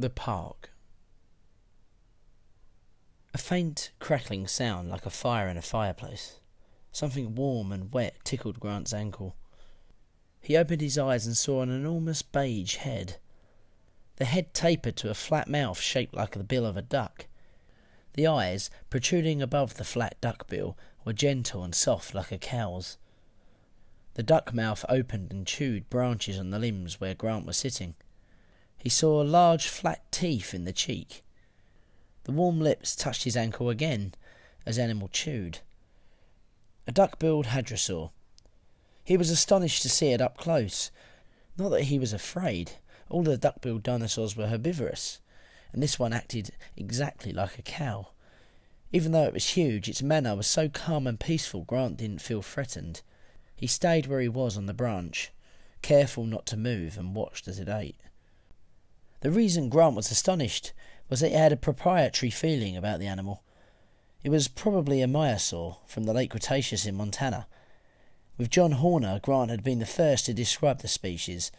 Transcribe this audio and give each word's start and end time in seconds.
The 0.00 0.08
park. 0.08 0.70
A 3.34 3.38
faint 3.38 3.90
crackling 3.98 4.46
sound 4.46 4.88
like 4.88 5.04
a 5.04 5.10
fire 5.10 5.46
in 5.46 5.58
a 5.58 5.60
fireplace. 5.60 6.40
Something 6.90 7.34
warm 7.34 7.70
and 7.70 7.92
wet 7.92 8.16
tickled 8.24 8.60
Grant's 8.60 8.94
ankle. 8.94 9.36
He 10.40 10.56
opened 10.56 10.80
his 10.80 10.96
eyes 10.96 11.26
and 11.26 11.36
saw 11.36 11.60
an 11.60 11.68
enormous 11.68 12.22
beige 12.22 12.76
head. 12.76 13.18
The 14.16 14.24
head 14.24 14.54
tapered 14.54 14.96
to 14.96 15.10
a 15.10 15.14
flat 15.14 15.48
mouth 15.48 15.78
shaped 15.78 16.14
like 16.14 16.30
the 16.30 16.44
bill 16.44 16.64
of 16.64 16.78
a 16.78 16.82
duck. 16.82 17.26
The 18.14 18.26
eyes, 18.26 18.70
protruding 18.88 19.42
above 19.42 19.74
the 19.74 19.84
flat 19.84 20.18
duck 20.22 20.48
bill, 20.48 20.78
were 21.04 21.12
gentle 21.12 21.62
and 21.62 21.74
soft 21.74 22.14
like 22.14 22.32
a 22.32 22.38
cow's. 22.38 22.96
The 24.14 24.22
duck 24.22 24.54
mouth 24.54 24.82
opened 24.88 25.30
and 25.30 25.46
chewed 25.46 25.90
branches 25.90 26.38
on 26.38 26.48
the 26.48 26.58
limbs 26.58 27.02
where 27.02 27.14
Grant 27.14 27.44
was 27.44 27.58
sitting. 27.58 27.96
He 28.80 28.88
saw 28.88 29.20
large 29.20 29.68
flat 29.68 30.10
teeth 30.10 30.54
in 30.54 30.64
the 30.64 30.72
cheek. 30.72 31.22
The 32.24 32.32
warm 32.32 32.60
lips 32.60 32.96
touched 32.96 33.24
his 33.24 33.36
ankle 33.36 33.68
again 33.68 34.14
as 34.64 34.78
animal 34.78 35.08
chewed. 35.08 35.58
A 36.86 36.92
duck-billed 36.92 37.46
hadrosaur. 37.46 38.10
He 39.04 39.18
was 39.18 39.28
astonished 39.28 39.82
to 39.82 39.90
see 39.90 40.12
it 40.12 40.22
up 40.22 40.38
close. 40.38 40.90
Not 41.58 41.68
that 41.70 41.84
he 41.84 41.98
was 41.98 42.14
afraid. 42.14 42.72
All 43.10 43.22
the 43.22 43.36
duck-billed 43.36 43.82
dinosaurs 43.82 44.34
were 44.34 44.46
herbivorous, 44.46 45.20
and 45.72 45.82
this 45.82 45.98
one 45.98 46.14
acted 46.14 46.50
exactly 46.74 47.32
like 47.32 47.58
a 47.58 47.62
cow. 47.62 48.08
Even 48.92 49.12
though 49.12 49.24
it 49.24 49.34
was 49.34 49.50
huge, 49.50 49.88
its 49.88 50.02
manner 50.02 50.34
was 50.34 50.46
so 50.46 50.70
calm 50.70 51.06
and 51.06 51.20
peaceful 51.20 51.64
Grant 51.64 51.98
didn't 51.98 52.22
feel 52.22 52.40
threatened. 52.40 53.02
He 53.54 53.66
stayed 53.66 54.06
where 54.06 54.20
he 54.20 54.28
was 54.28 54.56
on 54.56 54.64
the 54.64 54.72
branch, 54.72 55.32
careful 55.82 56.24
not 56.24 56.46
to 56.46 56.56
move, 56.56 56.96
and 56.96 57.14
watched 57.14 57.46
as 57.46 57.58
it 57.58 57.68
ate. 57.68 57.96
The 59.20 59.30
reason 59.30 59.68
Grant 59.68 59.96
was 59.96 60.10
astonished 60.10 60.72
was 61.08 61.20
that 61.20 61.28
he 61.28 61.34
had 61.34 61.52
a 61.52 61.56
proprietary 61.56 62.30
feeling 62.30 62.76
about 62.76 63.00
the 63.00 63.06
animal. 63.06 63.42
It 64.22 64.30
was 64.30 64.48
probably 64.48 65.02
a 65.02 65.06
maiasaur 65.06 65.78
from 65.86 66.04
the 66.04 66.14
late 66.14 66.30
Cretaceous 66.30 66.86
in 66.86 66.94
Montana. 66.94 67.46
With 68.38 68.50
John 68.50 68.72
Horner, 68.72 69.20
Grant 69.22 69.50
had 69.50 69.62
been 69.62 69.78
the 69.78 69.86
first 69.86 70.26
to 70.26 70.34
describe 70.34 70.80
the 70.80 70.88
species. 70.88 71.52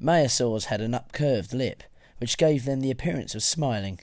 Maiasaurs 0.00 0.64
had 0.64 0.80
an 0.80 0.92
upcurved 0.92 1.52
lip, 1.52 1.84
which 2.18 2.38
gave 2.38 2.64
them 2.64 2.80
the 2.80 2.90
appearance 2.90 3.34
of 3.34 3.42
smiling. 3.42 4.00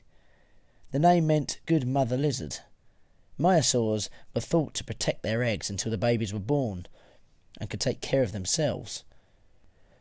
The 0.92 1.00
name 1.00 1.28
meant 1.28 1.60
good 1.66 1.86
mother 1.86 2.18
lizard. 2.18 2.60
Maiasaurs 3.38 4.10
were 4.34 4.42
thought 4.42 4.74
to 4.76 4.84
protect 4.86 5.24
their 5.24 5.44
eggs 5.44 5.70
until 5.70 5.92
the 5.92 5.98
babies 5.98 6.32
were 6.32 6.40
born 6.40 6.88
and 7.60 7.70
could 7.70 7.82
take 7.82 8.00
care 8.00 8.24
of 8.24 8.32
themselves. 8.32 9.04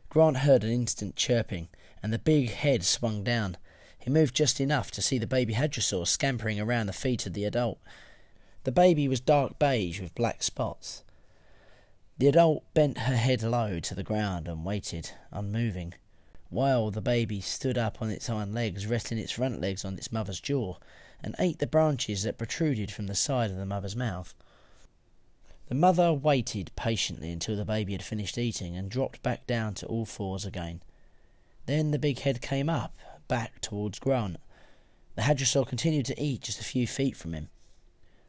Grant 0.09 0.37
heard 0.37 0.63
an 0.63 0.71
instant 0.71 1.17
chirping, 1.17 1.67
and 2.03 2.13
the 2.13 2.19
big 2.19 2.51
head 2.51 2.83
swung 2.83 3.23
down. 3.23 3.57
He 3.97 4.09
moved 4.09 4.35
just 4.35 4.59
enough 4.59 4.91
to 4.91 5.01
see 5.01 5.17
the 5.17 5.25
baby 5.25 5.53
hadrosaur 5.53 6.07
scampering 6.07 6.59
around 6.59 6.87
the 6.87 6.93
feet 6.93 7.25
of 7.25 7.33
the 7.33 7.45
adult. 7.45 7.79
The 8.63 8.71
baby 8.71 9.07
was 9.07 9.19
dark 9.19 9.57
beige 9.59 9.99
with 9.99 10.15
black 10.15 10.43
spots. 10.43 11.03
The 12.17 12.27
adult 12.27 12.63
bent 12.73 12.99
her 12.99 13.17
head 13.17 13.43
low 13.43 13.79
to 13.79 13.95
the 13.95 14.03
ground 14.03 14.47
and 14.47 14.63
waited, 14.63 15.11
unmoving, 15.31 15.95
while 16.49 16.91
the 16.91 17.01
baby 17.01 17.41
stood 17.41 17.77
up 17.77 18.01
on 18.01 18.09
its 18.09 18.27
hind 18.27 18.53
legs, 18.53 18.87
resting 18.87 19.17
its 19.17 19.33
front 19.33 19.59
legs 19.59 19.83
on 19.83 19.95
its 19.95 20.11
mother's 20.11 20.39
jaw, 20.39 20.77
and 21.21 21.35
ate 21.39 21.59
the 21.59 21.67
branches 21.67 22.23
that 22.23 22.37
protruded 22.37 22.91
from 22.91 23.07
the 23.07 23.15
side 23.15 23.51
of 23.51 23.57
the 23.57 23.65
mother's 23.65 23.95
mouth. 23.95 24.33
The 25.67 25.75
mother 25.75 26.13
waited 26.13 26.71
patiently 26.75 27.31
until 27.31 27.55
the 27.55 27.65
baby 27.65 27.93
had 27.93 28.03
finished 28.03 28.37
eating 28.37 28.77
and 28.77 28.89
dropped 28.89 29.23
back 29.23 29.47
down 29.47 29.73
to 29.75 29.87
all 29.87 30.05
fours 30.05 30.45
again. 30.45 30.81
Then 31.65 31.91
the 31.91 31.99
big 31.99 32.19
head 32.19 32.41
came 32.41 32.69
up, 32.69 32.97
back 33.27 33.59
towards 33.61 33.99
Grant. 33.99 34.37
The 35.15 35.23
hadrosaur 35.23 35.67
continued 35.67 36.05
to 36.07 36.21
eat 36.21 36.41
just 36.41 36.59
a 36.59 36.63
few 36.63 36.85
feet 36.85 37.15
from 37.15 37.33
him. 37.33 37.49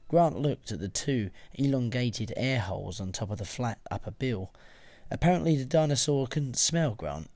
Grant 0.09 0.39
looked 0.39 0.71
at 0.71 0.79
the 0.79 0.89
two 0.89 1.31
elongated 1.55 2.33
air 2.37 2.61
holes 2.61 3.01
on 3.01 3.11
top 3.13 3.31
of 3.31 3.39
the 3.39 3.45
flat 3.45 3.79
upper 3.91 4.13
bill. 4.13 4.53
Apparently 5.11 5.57
the 5.57 5.65
dinosaur 5.65 6.27
couldn't 6.27 6.57
smell 6.57 6.95
Grant. 6.95 7.29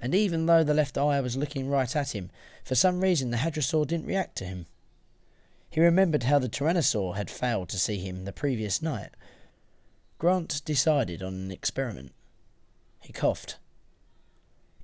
And 0.00 0.14
even 0.14 0.46
though 0.46 0.64
the 0.64 0.74
left 0.74 0.98
eye 0.98 1.20
was 1.20 1.36
looking 1.36 1.68
right 1.68 1.94
at 1.94 2.14
him, 2.14 2.30
for 2.64 2.74
some 2.74 3.00
reason 3.00 3.30
the 3.30 3.38
hadrosaur 3.38 3.86
didn't 3.86 4.06
react 4.06 4.36
to 4.38 4.44
him. 4.44 4.66
He 5.70 5.80
remembered 5.80 6.24
how 6.24 6.38
the 6.38 6.48
tyrannosaur 6.48 7.16
had 7.16 7.30
failed 7.30 7.68
to 7.70 7.78
see 7.78 7.98
him 7.98 8.24
the 8.24 8.32
previous 8.32 8.80
night. 8.82 9.10
Grant 10.18 10.62
decided 10.64 11.22
on 11.22 11.34
an 11.34 11.50
experiment. 11.50 12.12
He 13.00 13.12
coughed. 13.12 13.58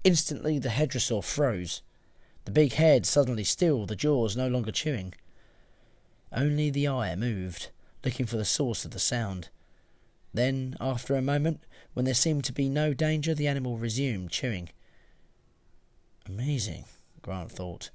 Instantly 0.05 0.59
the 0.59 0.69
hadrosaur 0.69 1.25
froze. 1.25 1.81
The 2.45 2.51
big 2.51 2.75
head 2.75 3.07
suddenly 3.07 3.45
still, 3.45 3.87
the 3.87 3.97
jaws 3.97 4.37
no 4.37 4.47
longer 4.49 4.71
chewing. 4.71 5.15
Only 6.31 6.69
the 6.69 6.87
eye 6.87 7.17
moved, 7.17 7.71
looking 8.05 8.27
for 8.27 8.37
the 8.37 8.45
source 8.45 8.85
of 8.85 8.91
the 8.91 8.99
sound. 8.99 9.49
Then, 10.35 10.77
after 10.79 11.15
a 11.15 11.23
moment, 11.23 11.65
when 11.95 12.05
there 12.05 12.13
seemed 12.13 12.45
to 12.45 12.53
be 12.53 12.69
no 12.69 12.93
danger, 12.93 13.35
the 13.35 13.49
animal 13.49 13.79
resumed 13.79 14.31
chewing. 14.31 14.69
Amazing, 16.27 16.85
Grant 17.23 17.51
thought. 17.51 17.91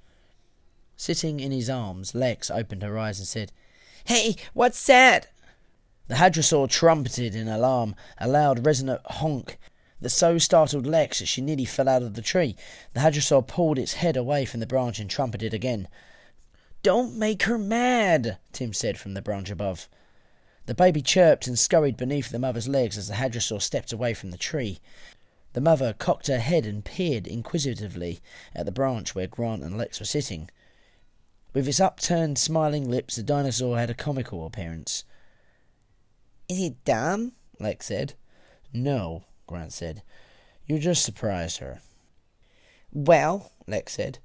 Sitting 0.96 1.40
in 1.40 1.52
his 1.52 1.70
arms, 1.70 2.16
Lex 2.16 2.50
opened 2.50 2.82
her 2.82 2.98
eyes 2.98 3.20
and 3.20 3.28
said, 3.28 3.52
Hey, 4.06 4.36
what's 4.54 4.86
that? 4.88 5.30
The 6.08 6.16
hadrosaur 6.16 6.70
trumpeted 6.70 7.36
in 7.36 7.48
alarm, 7.48 7.94
a 8.18 8.28
loud 8.28 8.66
resonant 8.66 9.02
honk 9.06 9.60
that 10.02 10.10
so 10.10 10.38
startled 10.38 10.86
Lex 10.86 11.20
that 11.20 11.28
she 11.28 11.42
nearly 11.42 11.66
fell 11.66 11.90
out 11.90 12.02
of 12.02 12.14
the 12.14 12.22
tree. 12.22 12.56
The 12.94 13.02
hadrosaur 13.02 13.46
pulled 13.46 13.78
its 13.78 13.94
head 13.94 14.16
away 14.16 14.46
from 14.46 14.60
the 14.60 14.68
branch 14.68 15.00
and 15.00 15.10
trumpeted 15.10 15.54
again. 15.54 15.88
Don't 16.82 17.18
make 17.18 17.44
her 17.44 17.58
mad, 17.58 18.38
Tim 18.54 18.74
said 18.74 18.98
from 18.98 19.14
the 19.14 19.22
branch 19.22 19.50
above. 19.50 19.90
The 20.66 20.76
baby 20.76 21.02
chirped 21.02 21.48
and 21.48 21.58
scurried 21.58 21.98
beneath 21.98 22.30
the 22.30 22.40
mother's 22.40 22.68
legs 22.68 22.98
as 22.98 23.08
the 23.08 23.16
hadrosaur 23.16 23.62
stepped 23.62 23.92
away 23.92 24.14
from 24.14 24.32
the 24.32 24.38
tree. 24.38 24.80
The 25.54 25.62
mother 25.62 25.94
cocked 25.94 26.28
her 26.28 26.40
head 26.40 26.66
and 26.66 26.86
peered 26.86 27.26
inquisitively 27.26 28.20
at 28.56 28.66
the 28.66 28.72
branch 28.72 29.16
where 29.16 29.28
Grant 29.28 29.64
and 29.64 29.78
Lex 29.78 30.00
were 30.00 30.06
sitting. 30.06 30.50
With 31.54 31.68
its 31.68 31.80
upturned, 31.80 32.38
smiling 32.38 32.88
lips, 32.88 33.16
the 33.16 33.24
dinosaur 33.24 33.80
had 33.80 33.90
a 33.90 33.96
comical 33.96 34.46
appearance. 34.46 35.04
Is 36.48 36.62
it 36.62 36.86
dumb? 36.86 37.34
Lex 37.60 37.88
said. 37.88 38.14
No, 38.72 39.24
Grant 39.50 39.74
said. 39.74 40.04
You 40.68 40.78
just 40.78 41.04
surprised 41.04 41.58
her. 41.58 41.82
Well, 42.92 43.52
Lex 43.66 43.94
said, 43.94 44.20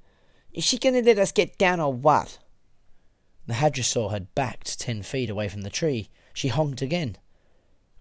is 0.52 0.64
she 0.64 0.78
going 0.78 0.94
to 0.94 1.02
let 1.02 1.18
us 1.18 1.32
get 1.32 1.56
down 1.56 1.80
or 1.80 1.94
what? 1.94 2.38
The 3.46 3.54
hadrosaur 3.54 4.10
had 4.10 4.34
backed 4.34 4.78
ten 4.78 5.02
feet 5.02 5.30
away 5.30 5.48
from 5.48 5.62
the 5.62 5.70
tree. 5.70 6.10
She 6.34 6.48
honked 6.48 6.82
again. 6.82 7.16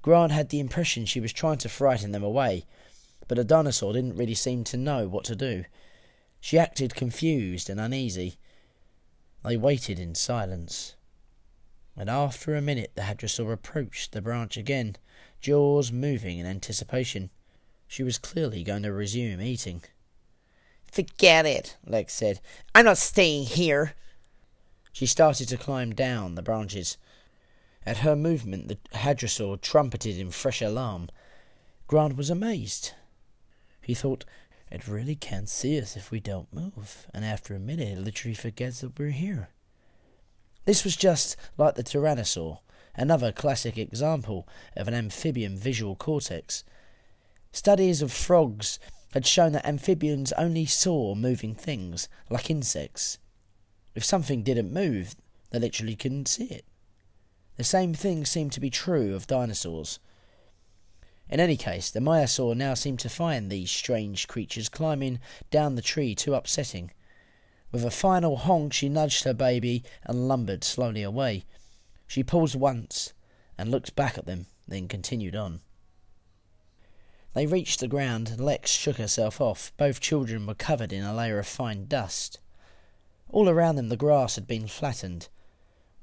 Grant 0.02 0.34
had 0.34 0.50
the 0.50 0.60
impression 0.60 1.06
she 1.06 1.22
was 1.22 1.32
trying 1.32 1.60
to 1.60 1.70
frighten 1.70 2.12
them 2.12 2.24
away, 2.24 2.66
but 3.30 3.38
the 3.38 3.46
dinosaur 3.46 3.94
didn't 3.94 4.18
really 4.18 4.36
seem 4.36 4.66
to 4.66 4.76
know 4.76 5.08
what 5.08 5.24
to 5.26 5.36
do. 5.36 5.64
She 6.42 6.60
acted 6.60 6.94
confused 6.94 7.70
and 7.70 7.80
uneasy. 7.80 8.36
They 9.46 9.56
waited 9.56 9.98
in 9.98 10.14
silence. 10.14 10.98
And 11.96 12.10
after 12.10 12.54
a 12.54 12.62
minute 12.62 12.92
the 12.96 13.04
hadrosaur 13.04 13.54
approached 13.54 14.12
the 14.12 14.22
branch 14.22 14.58
again, 14.58 14.98
jaws 15.44 15.92
moving 15.92 16.40
in 16.40 16.46
anticipation. 16.46 17.30
She 17.86 18.02
was 18.02 18.18
clearly 18.18 18.64
going 18.64 18.84
to 18.84 18.94
resume 18.94 19.42
eating. 19.42 19.84
Forget 20.90 21.46
it, 21.46 21.78
Lex 21.86 22.14
said. 22.14 22.40
I'm 22.74 22.86
not 22.86 22.98
staying 22.98 23.48
here. 23.48 23.94
She 24.94 25.06
started 25.06 25.50
to 25.50 25.58
climb 25.58 25.94
down 25.94 26.36
the 26.36 26.42
branches. 26.42 26.98
At 27.86 27.98
her 27.98 28.16
movement, 28.16 28.70
the 28.70 28.78
hadrosaur 28.98 29.60
trumpeted 29.60 30.18
in 30.18 30.32
fresh 30.32 30.62
alarm. 30.62 31.10
Grant 31.88 32.16
was 32.16 32.30
amazed. 32.30 32.94
He 33.82 33.94
thought, 33.94 34.24
it 34.72 34.88
really 34.88 35.16
can't 35.16 35.50
see 35.50 35.78
us 35.80 35.98
if 35.98 36.10
we 36.10 36.22
don't 36.22 36.54
move, 36.54 37.06
and 37.14 37.26
after 37.26 37.54
a 37.54 37.60
minute 37.60 37.90
it 37.90 38.00
literally 38.00 38.34
forgets 38.34 38.80
that 38.80 38.98
we're 38.98 39.10
here. 39.10 39.50
This 40.64 40.86
was 40.86 40.96
just 40.96 41.36
like 41.58 41.76
the 41.76 41.84
tyrannosaur, 41.84 42.60
another 42.96 43.32
classic 43.32 43.78
example 43.78 44.48
of 44.76 44.88
an 44.88 44.94
amphibian 44.94 45.58
visual 45.58 45.96
cortex. 45.96 46.64
Studies 47.52 48.02
of 48.02 48.12
frogs 48.12 48.80
had 49.14 49.26
shown 49.26 49.52
that 49.52 49.66
amphibians 49.66 50.32
only 50.34 50.66
saw 50.66 51.14
moving 51.14 51.54
things, 51.54 52.10
like 52.30 52.50
insects. 52.50 53.20
If 53.96 54.04
something 54.04 54.42
didn't 54.42 54.74
move, 54.74 55.16
they 55.52 55.60
literally 55.60 55.96
couldn't 55.96 56.28
see 56.28 56.46
it. 56.46 56.66
The 57.58 57.64
same 57.64 57.94
thing 57.94 58.26
seemed 58.26 58.52
to 58.54 58.60
be 58.60 58.72
true 58.72 59.14
of 59.14 59.28
dinosaurs. 59.28 60.00
In 61.30 61.40
any 61.40 61.58
case, 61.58 61.92
the 61.92 62.00
Maiasaur 62.00 62.56
now 62.56 62.74
seemed 62.74 63.00
to 63.00 63.10
find 63.10 63.50
these 63.50 63.70
strange 63.70 64.28
creatures 64.28 64.70
climbing 64.70 65.20
down 65.52 65.76
the 65.76 65.82
tree 65.82 66.16
too 66.16 66.34
upsetting. 66.34 66.92
With 67.72 67.86
a 67.86 67.92
final 67.92 68.38
honk, 68.38 68.74
she 68.74 68.90
nudged 68.90 69.24
her 69.24 69.34
baby 69.34 69.84
and 70.04 70.28
lumbered 70.28 70.64
slowly 70.64 71.04
away. 71.04 71.46
She 72.14 72.22
paused 72.22 72.54
once 72.54 73.12
and 73.58 73.72
looked 73.72 73.96
back 73.96 74.20
at 74.20 74.28
them, 74.28 74.46
then 74.68 74.88
continued 74.88 75.36
on. 75.36 75.62
They 77.34 77.48
reached 77.48 77.80
the 77.80 77.88
ground, 77.88 78.30
and 78.30 78.40
Lex 78.40 78.70
shook 78.70 78.98
herself 78.98 79.42
off. 79.42 79.72
Both 79.78 80.00
children 80.00 80.46
were 80.46 80.54
covered 80.54 80.94
in 80.94 81.04
a 81.04 81.16
layer 81.16 81.40
of 81.40 81.48
fine 81.48 81.88
dust. 81.88 82.40
All 83.32 83.50
around 83.50 83.78
them 83.78 83.90
the 83.90 83.98
grass 83.98 84.36
had 84.36 84.46
been 84.46 84.68
flattened. 84.68 85.28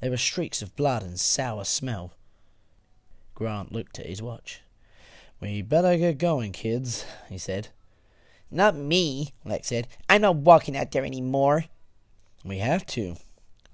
There 0.00 0.10
were 0.10 0.16
streaks 0.16 0.62
of 0.62 0.74
blood 0.74 1.04
and 1.04 1.20
sour 1.20 1.62
smell. 1.62 2.14
Grant 3.36 3.70
looked 3.70 4.00
at 4.00 4.06
his 4.06 4.20
watch. 4.20 4.62
We 5.40 5.62
better 5.62 5.96
get 5.96 6.18
going, 6.18 6.50
kids, 6.50 7.06
he 7.28 7.38
said. 7.38 7.68
Not 8.50 8.74
me, 8.74 9.32
Lex 9.44 9.68
said. 9.68 9.86
I'm 10.08 10.22
not 10.22 10.34
walking 10.34 10.76
out 10.76 10.90
there 10.90 11.04
any 11.04 11.20
more. 11.20 11.66
We 12.44 12.58
have 12.58 12.84
to. 12.86 13.14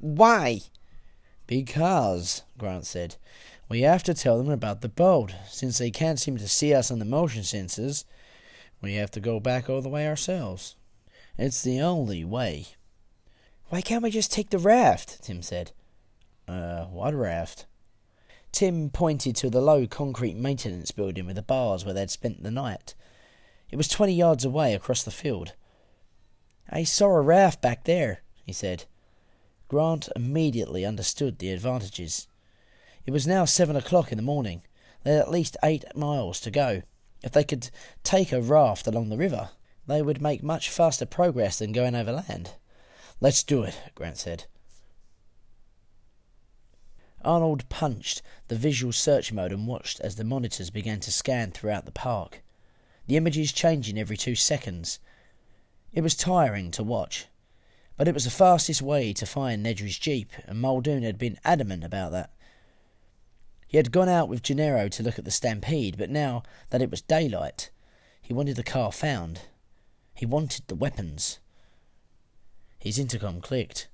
Why? 0.01 0.61
Because, 1.47 2.43
Grant 2.59 2.87
said, 2.87 3.17
we 3.69 3.83
have 3.83 4.03
to 4.05 4.15
tell 4.15 4.39
them 4.39 4.51
about 4.51 4.81
the 4.81 4.89
boat. 4.89 5.35
Since 5.49 5.79
they 5.79 5.91
can't 5.91 6.19
seem 6.19 6.37
to 6.39 6.49
see 6.49 6.75
us 6.75 6.91
on 6.91 6.99
the 6.99 7.05
motion 7.05 7.43
sensors, 7.43 8.05
we 8.81 8.95
have 8.95 9.11
to 9.13 9.21
go 9.21 9.41
back 9.41 9.69
all 9.69 9.81
the 9.81 9.89
way 9.89 10.09
ourselves. 10.09 10.77
It's 11.39 11.63
the 11.63 11.81
only 11.81 12.25
way. 12.25 12.67
Why 13.69 13.81
can't 13.81 14.03
we 14.03 14.11
just 14.11 14.33
take 14.33 14.51
the 14.51 14.59
raft? 14.59 15.23
Tim 15.23 15.43
said. 15.43 15.73
Uh, 16.49 16.85
what 16.85 17.15
raft? 17.15 17.67
Tim 18.53 18.91
pointed 18.91 19.37
to 19.37 19.51
the 19.51 19.61
low 19.61 19.87
concrete 19.87 20.37
maintenance 20.37 20.93
building 20.93 21.27
with 21.27 21.37
the 21.37 21.43
bars 21.43 21.85
where 21.85 21.93
they'd 21.93 22.11
spent 22.11 22.43
the 22.43 22.51
night. 22.51 22.95
It 23.71 23.77
was 23.77 23.89
twenty 23.89 24.15
yards 24.15 24.45
away 24.45 24.75
across 24.75 25.03
the 25.03 25.11
field. 25.11 25.55
I 26.71 26.85
saw 26.85 27.09
a 27.09 27.21
raft 27.21 27.61
back 27.61 27.85
there, 27.85 28.23
he 28.45 28.53
said. 28.53 28.85
Grant 29.69 30.09
immediately 30.15 30.85
understood 30.85 31.39
the 31.39 31.51
advantages. 31.51 32.29
It 33.05 33.11
was 33.11 33.27
now 33.27 33.45
seven 33.45 33.77
o'clock 33.77 34.13
in 34.13 34.17
the 34.17 34.23
morning. 34.23 34.63
They 35.03 35.13
had 35.13 35.21
at 35.21 35.31
least 35.31 35.57
eight 35.63 35.85
miles 35.95 36.41
to 36.41 36.51
go. 36.51 36.83
If 37.23 37.33
they 37.33 37.45
could 37.45 37.71
take 38.05 38.33
a 38.33 38.41
raft 38.41 38.87
along 38.87 39.09
the 39.09 39.17
river, 39.17 39.51
they 39.87 40.03
would 40.03 40.21
make 40.21 40.43
much 40.43 40.71
faster 40.71 41.07
progress 41.07 41.59
than 41.59 41.73
going 41.73 41.95
overland. 41.95 42.53
Let's 43.21 43.43
do 43.43 43.63
it, 43.63 43.79
Grant 43.95 44.19
said. 44.19 44.45
Arnold 47.25 47.69
punched 47.69 48.23
the 48.47 48.55
visual 48.55 48.93
search 48.93 49.33
mode 49.33 49.53
and 49.53 49.67
watched 49.67 49.99
as 50.01 50.15
the 50.15 50.25
monitors 50.25 50.71
began 50.71 51.01
to 51.01 51.11
scan 51.11 51.51
throughout 51.51 51.85
the 51.85 51.91
park, 51.91 52.43
the 53.07 53.17
images 53.17 53.53
changing 53.53 53.99
every 53.99 54.17
two 54.17 54.37
seconds. 54.37 55.01
It 55.93 56.03
was 56.03 56.15
tiring 56.15 56.71
to 56.73 56.85
watch, 56.85 57.27
but 57.97 58.09
it 58.09 58.15
was 58.15 58.25
the 58.25 58.31
fastest 58.31 58.83
way 58.83 59.13
to 59.13 59.27
find 59.27 59.65
Nedry's 59.65 59.99
jeep, 59.99 60.33
and 60.47 60.61
Muldoon 60.61 61.03
had 61.03 61.19
been 61.19 61.39
adamant 61.45 61.85
about 61.85 62.13
that. 62.13 62.31
He 63.67 63.79
had 63.79 63.93
gone 63.93 64.09
out 64.09 64.29
with 64.29 64.43
Gennaro 64.43 64.89
to 64.89 65.03
look 65.03 65.19
at 65.19 65.25
the 65.25 65.31
stampede, 65.31 65.99
but 65.99 66.11
now 66.11 66.43
that 66.71 66.83
it 66.83 66.91
was 66.91 67.03
daylight, 67.03 67.71
he 68.23 68.35
wanted 68.35 68.57
the 68.57 68.63
car 68.63 68.93
found. 68.93 69.41
He 70.15 70.27
wanted 70.27 70.69
the 70.69 70.75
weapons. 70.75 71.41
His 72.79 72.99
intercom 72.99 73.41
clicked. 73.41 73.89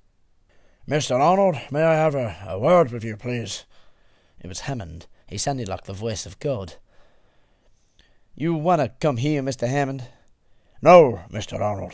Mr. 0.88 1.19
Arnold, 1.19 1.56
may 1.70 1.82
I 1.82 1.94
have 1.94 2.14
a, 2.14 2.37
a 2.46 2.58
word 2.58 2.90
with 2.90 3.05
you, 3.05 3.16
please? 3.16 3.64
It 4.40 4.48
was 4.48 4.60
Hammond. 4.60 5.06
He 5.28 5.38
sounded 5.38 5.69
like 5.69 5.84
the 5.84 5.93
voice 5.93 6.26
of 6.26 6.38
God. 6.40 6.75
You 8.34 8.55
want 8.55 8.81
to 8.81 8.93
come 9.00 9.19
here, 9.19 9.43
Mr. 9.43 9.69
Hammond? 9.69 10.05
No, 10.82 11.20
Mr. 11.31 11.60
Arnold, 11.60 11.93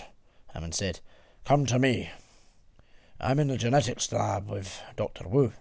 Hammond 0.55 0.75
said. 0.75 1.01
Come 1.49 1.65
to 1.65 1.79
me. 1.79 2.11
I'm 3.19 3.39
in 3.39 3.49
the 3.49 3.57
genetics 3.57 4.13
lab 4.13 4.51
with 4.51 4.83
Dr. 4.97 5.27
Wu. 5.27 5.55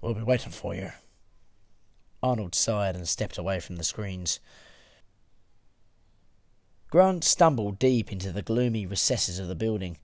We'll 0.00 0.14
be 0.14 0.22
waiting 0.22 0.50
for 0.50 0.74
you. 0.74 0.92
Arnold 2.22 2.54
sighed 2.54 2.96
and 2.96 3.06
stepped 3.06 3.36
away 3.36 3.60
from 3.60 3.76
the 3.76 3.84
screens. 3.84 4.40
Grant 6.88 7.22
stumbled 7.22 7.78
deep 7.78 8.10
into 8.10 8.32
the 8.32 8.40
gloomy 8.40 8.86
recesses 8.86 9.38
of 9.38 9.48
the 9.48 9.54
building. 9.54 9.98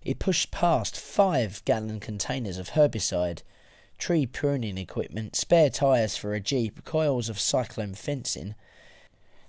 He 0.00 0.12
pushed 0.12 0.50
past 0.50 0.98
five 0.98 1.64
gallon 1.64 2.00
containers 2.00 2.58
of 2.58 2.70
herbicide, 2.70 3.42
tree 3.96 4.26
pruning 4.26 4.76
equipment, 4.76 5.36
spare 5.36 5.70
tyres 5.70 6.16
for 6.16 6.34
a 6.34 6.40
jeep, 6.40 6.84
coils 6.84 7.28
of 7.28 7.38
cyclone 7.38 7.94
fencing, 7.94 8.56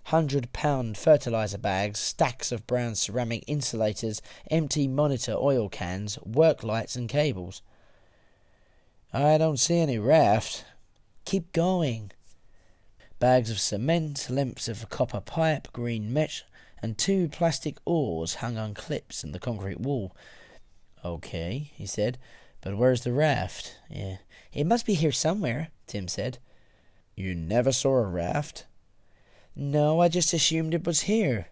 hundred 0.06 0.52
pound 0.54 0.98
fertilizer 0.98 1.58
bags, 1.58 2.00
stacks 2.00 2.52
of 2.52 2.68
brown 2.68 2.96
ceramic 2.96 3.44
insulators, 3.48 4.22
empty 4.52 4.88
monitor 4.88 5.36
oil 5.38 5.70
cans, 5.70 6.20
work 6.24 6.64
lights, 6.64 6.96
and 6.96 7.10
cables. 7.10 7.62
I 9.14 9.38
don't 9.38 9.58
see 9.58 9.78
any 9.78 10.00
raft, 10.00 10.66
Keep 11.26 11.54
going. 11.54 12.12
Bags 13.20 13.50
of 13.50 13.60
cement, 13.60 14.28
lengths 14.30 14.68
of 14.68 14.90
copper 14.90 15.22
pipe, 15.22 15.72
green 15.72 16.12
mesh, 16.12 16.44
and 16.82 16.98
two 16.98 17.30
plastic 17.30 17.78
oars 17.86 18.36
hung 18.36 18.58
on 18.58 18.74
clips 18.74 19.24
in 19.24 19.32
the 19.32 19.40
concrete 19.40 19.80
wall. 19.80 20.16
Okay, 21.04 21.72
he 21.76 21.86
said, 21.86 22.18
but 22.62 22.78
where's 22.78 23.02
the 23.02 23.14
raft? 23.14 23.78
Yeah, 23.90 24.18
it 24.52 24.66
must 24.66 24.86
be 24.86 24.94
here 24.94 25.12
somewhere, 25.12 25.70
Tim 25.88 26.08
said. 26.08 26.40
You 27.16 27.34
never 27.34 27.72
saw 27.72 27.96
a 27.96 28.06
raft? 28.06 28.66
No, 29.56 30.02
I 30.02 30.08
just 30.08 30.34
assumed 30.34 30.74
it 30.74 30.86
was 30.86 31.02
here. 31.02 31.48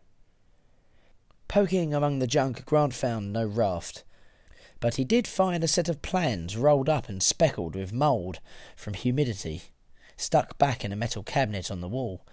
Poking 1.47 1.93
among 1.93 2.19
the 2.19 2.27
junk, 2.27 2.65
Grant 2.65 2.93
found 2.93 3.31
no 3.31 3.45
raft 3.45 4.03
but 4.81 4.95
he 4.95 5.05
did 5.05 5.27
find 5.27 5.63
a 5.63 5.67
set 5.67 5.87
of 5.87 6.01
plans 6.01 6.57
rolled 6.57 6.89
up 6.89 7.07
and 7.07 7.23
speckled 7.23 7.75
with 7.75 7.93
mould 7.93 8.39
from 8.75 8.95
humidity, 8.95 9.61
stuck 10.17 10.57
back 10.57 10.83
in 10.83 10.91
a 10.91 10.95
metal 10.95 11.23
cabinet 11.23 11.71
on 11.71 11.81
the 11.81 11.87
wall. 11.87 12.25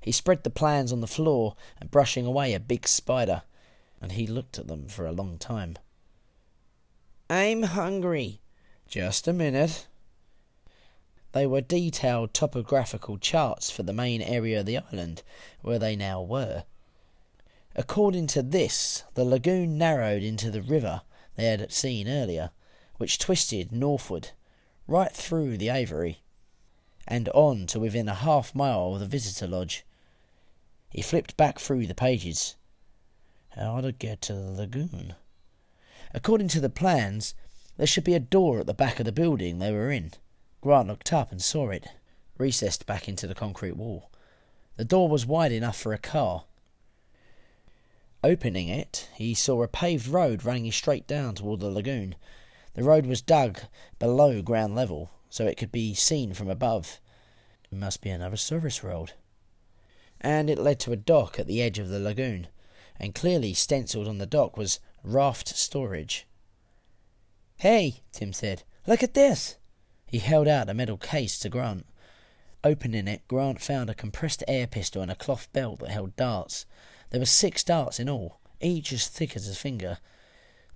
He 0.00 0.10
spread 0.10 0.42
the 0.42 0.50
plans 0.50 0.92
on 0.92 1.02
the 1.02 1.06
floor 1.06 1.54
and 1.78 1.90
brushing 1.90 2.24
away 2.24 2.54
a 2.54 2.60
big 2.60 2.88
spider, 2.88 3.42
and 4.00 4.12
he 4.12 4.26
looked 4.26 4.58
at 4.58 4.66
them 4.66 4.88
for 4.88 5.06
a 5.06 5.12
long 5.12 5.36
time. 5.36 5.76
I'm 7.28 7.62
hungry. 7.64 8.40
Just 8.88 9.28
a 9.28 9.32
minute. 9.34 9.86
They 11.34 11.48
were 11.48 11.60
detailed 11.60 12.32
topographical 12.32 13.18
charts 13.18 13.68
for 13.68 13.82
the 13.82 13.92
main 13.92 14.22
area 14.22 14.60
of 14.60 14.66
the 14.66 14.78
island, 14.78 15.24
where 15.62 15.80
they 15.80 15.96
now 15.96 16.22
were. 16.22 16.62
According 17.74 18.28
to 18.28 18.42
this, 18.42 19.02
the 19.14 19.24
lagoon 19.24 19.76
narrowed 19.76 20.22
into 20.22 20.52
the 20.52 20.62
river 20.62 21.02
they 21.34 21.46
had 21.46 21.72
seen 21.72 22.06
earlier, 22.06 22.50
which 22.98 23.18
twisted 23.18 23.72
northward, 23.72 24.30
right 24.86 25.10
through 25.10 25.56
the 25.58 25.70
aviary, 25.70 26.20
and 27.08 27.28
on 27.30 27.66
to 27.66 27.80
within 27.80 28.08
a 28.08 28.14
half 28.14 28.54
mile 28.54 28.94
of 28.94 29.00
the 29.00 29.06
visitor 29.06 29.48
lodge. 29.48 29.84
He 30.88 31.02
flipped 31.02 31.36
back 31.36 31.58
through 31.58 31.88
the 31.88 31.96
pages. 31.96 32.54
How 33.56 33.80
to 33.80 33.90
get 33.90 34.20
to 34.22 34.34
the 34.34 34.52
lagoon? 34.52 35.16
According 36.14 36.46
to 36.48 36.60
the 36.60 36.70
plans, 36.70 37.34
there 37.76 37.88
should 37.88 38.04
be 38.04 38.14
a 38.14 38.20
door 38.20 38.60
at 38.60 38.66
the 38.66 38.72
back 38.72 39.00
of 39.00 39.04
the 39.04 39.10
building 39.10 39.58
they 39.58 39.72
were 39.72 39.90
in. 39.90 40.12
Grant 40.64 40.88
looked 40.88 41.12
up 41.12 41.30
and 41.30 41.40
saw 41.40 41.70
it, 41.70 41.86
recessed 42.36 42.86
back 42.86 43.08
into 43.08 43.28
the 43.28 43.36
concrete 43.36 43.76
wall. 43.76 44.10
The 44.76 44.84
door 44.84 45.08
was 45.08 45.24
wide 45.24 45.52
enough 45.52 45.78
for 45.78 45.92
a 45.92 45.98
car, 45.98 46.46
Opening 48.24 48.68
it, 48.68 49.10
he 49.14 49.34
saw 49.34 49.62
a 49.62 49.68
paved 49.68 50.08
road 50.08 50.46
running 50.46 50.72
straight 50.72 51.06
down 51.06 51.34
toward 51.34 51.60
the 51.60 51.68
lagoon. 51.68 52.14
The 52.72 52.82
road 52.82 53.04
was 53.04 53.20
dug 53.20 53.60
below 53.98 54.40
ground 54.40 54.74
level, 54.74 55.10
so 55.28 55.46
it 55.46 55.58
could 55.58 55.70
be 55.70 55.92
seen 55.92 56.32
from 56.32 56.48
above. 56.48 57.00
It 57.70 57.76
must 57.76 58.00
be 58.00 58.08
another 58.08 58.38
service 58.38 58.82
road. 58.82 59.12
And 60.22 60.48
it 60.48 60.56
led 60.58 60.80
to 60.80 60.92
a 60.92 60.96
dock 60.96 61.38
at 61.38 61.46
the 61.46 61.60
edge 61.60 61.78
of 61.78 61.90
the 61.90 62.00
lagoon, 62.00 62.46
and 62.98 63.14
clearly 63.14 63.52
stenciled 63.52 64.08
on 64.08 64.16
the 64.16 64.24
dock 64.24 64.56
was 64.56 64.80
raft 65.02 65.48
storage. 65.48 66.26
Hey, 67.58 68.04
Tim 68.10 68.32
said, 68.32 68.62
look 68.86 69.02
at 69.02 69.12
this. 69.12 69.58
He 70.14 70.20
held 70.20 70.46
out 70.46 70.70
a 70.70 70.74
metal 70.74 70.96
case 70.96 71.40
to 71.40 71.48
Grant. 71.48 71.86
Opening 72.62 73.08
it, 73.08 73.26
Grant 73.26 73.60
found 73.60 73.90
a 73.90 73.94
compressed 73.94 74.44
air 74.46 74.68
pistol 74.68 75.02
and 75.02 75.10
a 75.10 75.16
cloth 75.16 75.52
belt 75.52 75.80
that 75.80 75.90
held 75.90 76.14
darts. 76.14 76.66
There 77.10 77.18
were 77.18 77.26
six 77.26 77.64
darts 77.64 77.98
in 77.98 78.08
all, 78.08 78.38
each 78.60 78.92
as 78.92 79.08
thick 79.08 79.34
as 79.34 79.48
a 79.48 79.56
finger, 79.56 79.98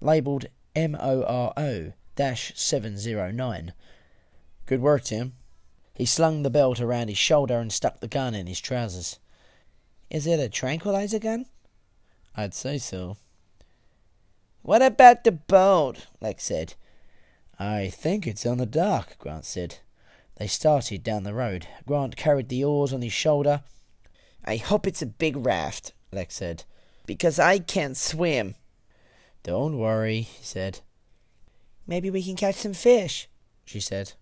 labelled 0.00 0.47
MORO 0.75 1.92
709. 2.16 3.73
Good 4.66 4.80
work, 4.80 5.04
Tim. 5.04 5.35
He 5.95 6.04
slung 6.04 6.42
the 6.42 6.50
belt 6.50 6.80
around 6.80 7.07
his 7.07 7.16
shoulder 7.16 7.61
and 7.61 7.73
stuck 7.73 8.00
the 8.00 8.09
gun 8.09 8.35
in 8.35 8.49
his 8.49 8.59
trousers. 8.59 9.21
Is 10.11 10.26
it 10.26 10.40
a 10.40 10.49
tranquilizer 10.49 11.21
gun? 11.21 11.47
I'd 12.35 12.54
say 12.54 12.78
so. 12.78 13.18
What 14.62 14.83
about 14.83 15.23
the 15.23 15.30
boat? 15.30 16.09
Lex 16.21 16.42
said. 16.42 16.75
I 17.59 17.88
think 17.88 18.27
it's 18.27 18.47
on 18.47 18.59
the 18.59 18.67
dock, 18.67 19.19
Grant 19.19 19.45
said. 19.45 19.79
They 20.37 20.47
started 20.47 21.03
down 21.03 21.25
the 21.25 21.35
road. 21.35 21.67
Grant 21.87 22.17
carried 22.17 22.49
the 22.49 22.62
oars 22.62 22.93
on 22.93 23.03
his 23.03 23.12
shoulder. 23.12 23.62
I 24.45 24.57
hope 24.57 24.87
it's 24.87 25.03
a 25.03 25.07
big 25.07 25.37
raft, 25.37 25.93
Lex 26.12 26.37
said. 26.37 26.65
Because 27.07 27.41
I 27.41 27.59
can't 27.59 27.97
swim. 27.97 28.55
Don't 29.43 29.79
worry, 29.79 30.21
he 30.21 30.45
said. 30.45 30.81
Maybe 31.87 32.11
we 32.11 32.23
can 32.23 32.37
catch 32.37 32.57
some 32.57 32.75
fish, 32.75 33.29
she 33.65 33.81
said. 33.81 34.12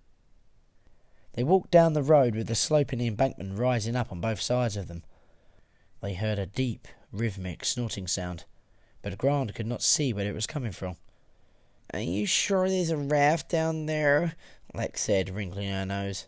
They 1.35 1.45
walked 1.45 1.71
down 1.71 1.93
the 1.93 2.03
road 2.03 2.35
with 2.35 2.47
the 2.47 2.55
sloping 2.55 3.03
embankment 3.03 3.59
rising 3.59 3.97
up 3.97 4.11
on 4.11 4.23
both 4.23 4.41
sides 4.41 4.77
of 4.77 4.89
them. 4.89 5.03
They 6.01 6.15
heard 6.15 6.39
a 6.39 6.47
deep, 6.47 6.89
rhythmic 7.13 7.65
snorting 7.65 8.07
sound, 8.07 8.45
but 9.03 9.19
Grant 9.19 9.55
could 9.55 9.67
not 9.67 9.83
see 9.83 10.15
where 10.15 10.27
it 10.27 10.35
was 10.35 10.47
coming 10.47 10.73
from. 10.73 10.97
Are 11.93 12.01
you 12.01 12.27
sure 12.27 12.69
there's 12.69 12.91
a 12.91 12.97
raft 12.97 13.49
down 13.49 13.87
there? 13.87 14.35
Lex 14.75 15.03
said, 15.03 15.31
wrinkling 15.31 15.71
her 15.71 15.87
nose. 15.87 16.27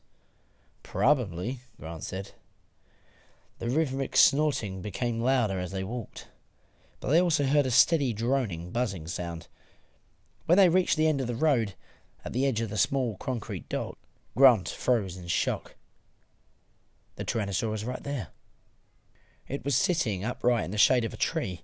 Probably, 0.83 1.61
Grant 1.79 2.05
said. 2.05 2.33
The 3.59 3.69
rhythmic 3.69 4.17
snorting 4.17 4.81
became 4.81 5.21
louder 5.21 5.59
as 5.59 5.73
they 5.73 5.83
walked, 5.83 6.29
but 7.01 7.09
they 7.09 7.21
also 7.21 7.45
heard 7.45 7.67
a 7.67 7.71
steady 7.71 8.13
droning, 8.13 8.71
buzzing 8.71 9.09
sound. 9.09 9.49
When 10.47 10.57
they 10.57 10.69
reached 10.69 10.97
the 10.97 11.09
end 11.09 11.21
of 11.21 11.27
the 11.27 11.35
road, 11.35 11.75
at 12.25 12.33
the 12.33 12.47
edge 12.47 12.61
of 12.61 12.71
the 12.71 12.77
small 12.77 13.17
concrete 13.17 13.69
dock, 13.69 13.99
Grant 14.37 14.69
froze 14.69 15.17
in 15.17 15.27
shock. 15.27 15.75
The 17.17 17.25
Tyrannosaur 17.25 17.71
was 17.71 17.85
right 17.85 18.03
there. 18.03 18.29
It 19.49 19.65
was 19.65 19.75
sitting 19.75 20.25
upright 20.25 20.65
in 20.65 20.71
the 20.71 20.79
shade 20.79 21.05
of 21.05 21.13
a 21.13 21.19
tree. 21.19 21.63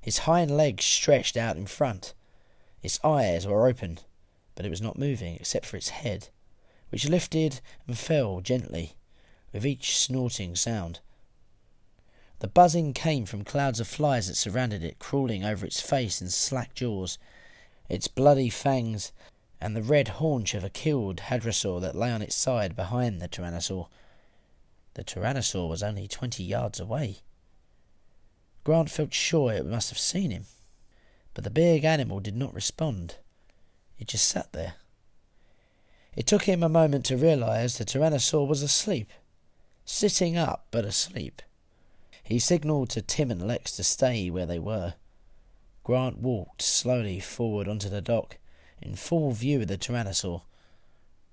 His 0.00 0.18
hind 0.18 0.56
legs 0.56 0.84
stretched 0.84 1.36
out 1.36 1.56
in 1.56 1.66
front. 1.66 2.14
Its 2.84 3.02
eyes 3.02 3.46
were 3.46 3.66
open, 3.66 3.98
but 4.54 4.66
it 4.66 4.68
was 4.68 4.82
not 4.82 4.98
moving 4.98 5.36
except 5.36 5.64
for 5.64 5.78
its 5.78 5.88
head, 5.88 6.28
which 6.90 7.08
lifted 7.08 7.62
and 7.86 7.96
fell 7.96 8.42
gently 8.42 8.92
with 9.54 9.64
each 9.64 9.96
snorting 9.96 10.54
sound. 10.54 11.00
The 12.40 12.46
buzzing 12.46 12.92
came 12.92 13.24
from 13.24 13.42
clouds 13.42 13.80
of 13.80 13.88
flies 13.88 14.28
that 14.28 14.34
surrounded 14.34 14.84
it, 14.84 14.98
crawling 14.98 15.46
over 15.46 15.64
its 15.64 15.80
face 15.80 16.20
in 16.20 16.28
slack 16.28 16.74
jaws, 16.74 17.16
its 17.88 18.06
bloody 18.06 18.50
fangs, 18.50 19.12
and 19.62 19.74
the 19.74 19.82
red 19.82 20.08
haunch 20.20 20.52
of 20.52 20.62
a 20.62 20.68
killed 20.68 21.20
hadrosaur 21.20 21.80
that 21.80 21.96
lay 21.96 22.12
on 22.12 22.20
its 22.20 22.34
side 22.34 22.76
behind 22.76 23.18
the 23.18 23.28
tyrannosaur. 23.28 23.88
The 24.92 25.04
tyrannosaur 25.04 25.70
was 25.70 25.82
only 25.82 26.06
twenty 26.06 26.44
yards 26.44 26.78
away. 26.78 27.20
Grant 28.62 28.90
felt 28.90 29.14
sure 29.14 29.54
it 29.54 29.64
must 29.64 29.88
have 29.88 29.98
seen 29.98 30.30
him, 30.30 30.44
but 31.34 31.44
the 31.44 31.50
big 31.50 31.84
animal 31.84 32.20
did 32.20 32.36
not 32.36 32.54
respond. 32.54 33.16
It 33.98 34.08
just 34.08 34.26
sat 34.26 34.52
there. 34.52 34.74
It 36.16 36.26
took 36.26 36.44
him 36.44 36.62
a 36.62 36.68
moment 36.68 37.04
to 37.06 37.16
realize 37.16 37.76
the 37.76 37.84
tyrannosaur 37.84 38.46
was 38.46 38.62
asleep 38.62 39.10
sitting 39.84 40.36
up 40.36 40.66
but 40.70 40.84
asleep. 40.84 41.42
He 42.22 42.38
signalled 42.38 42.90
to 42.90 43.02
Tim 43.02 43.30
and 43.30 43.46
Lex 43.46 43.76
to 43.76 43.84
stay 43.84 44.30
where 44.30 44.46
they 44.46 44.58
were. 44.58 44.94
Grant 45.82 46.18
walked 46.18 46.62
slowly 46.62 47.20
forward 47.20 47.68
onto 47.68 47.90
the 47.90 48.00
dock, 48.00 48.38
in 48.80 48.94
full 48.94 49.32
view 49.32 49.60
of 49.60 49.68
the 49.68 49.76
tyrannosaur. 49.76 50.42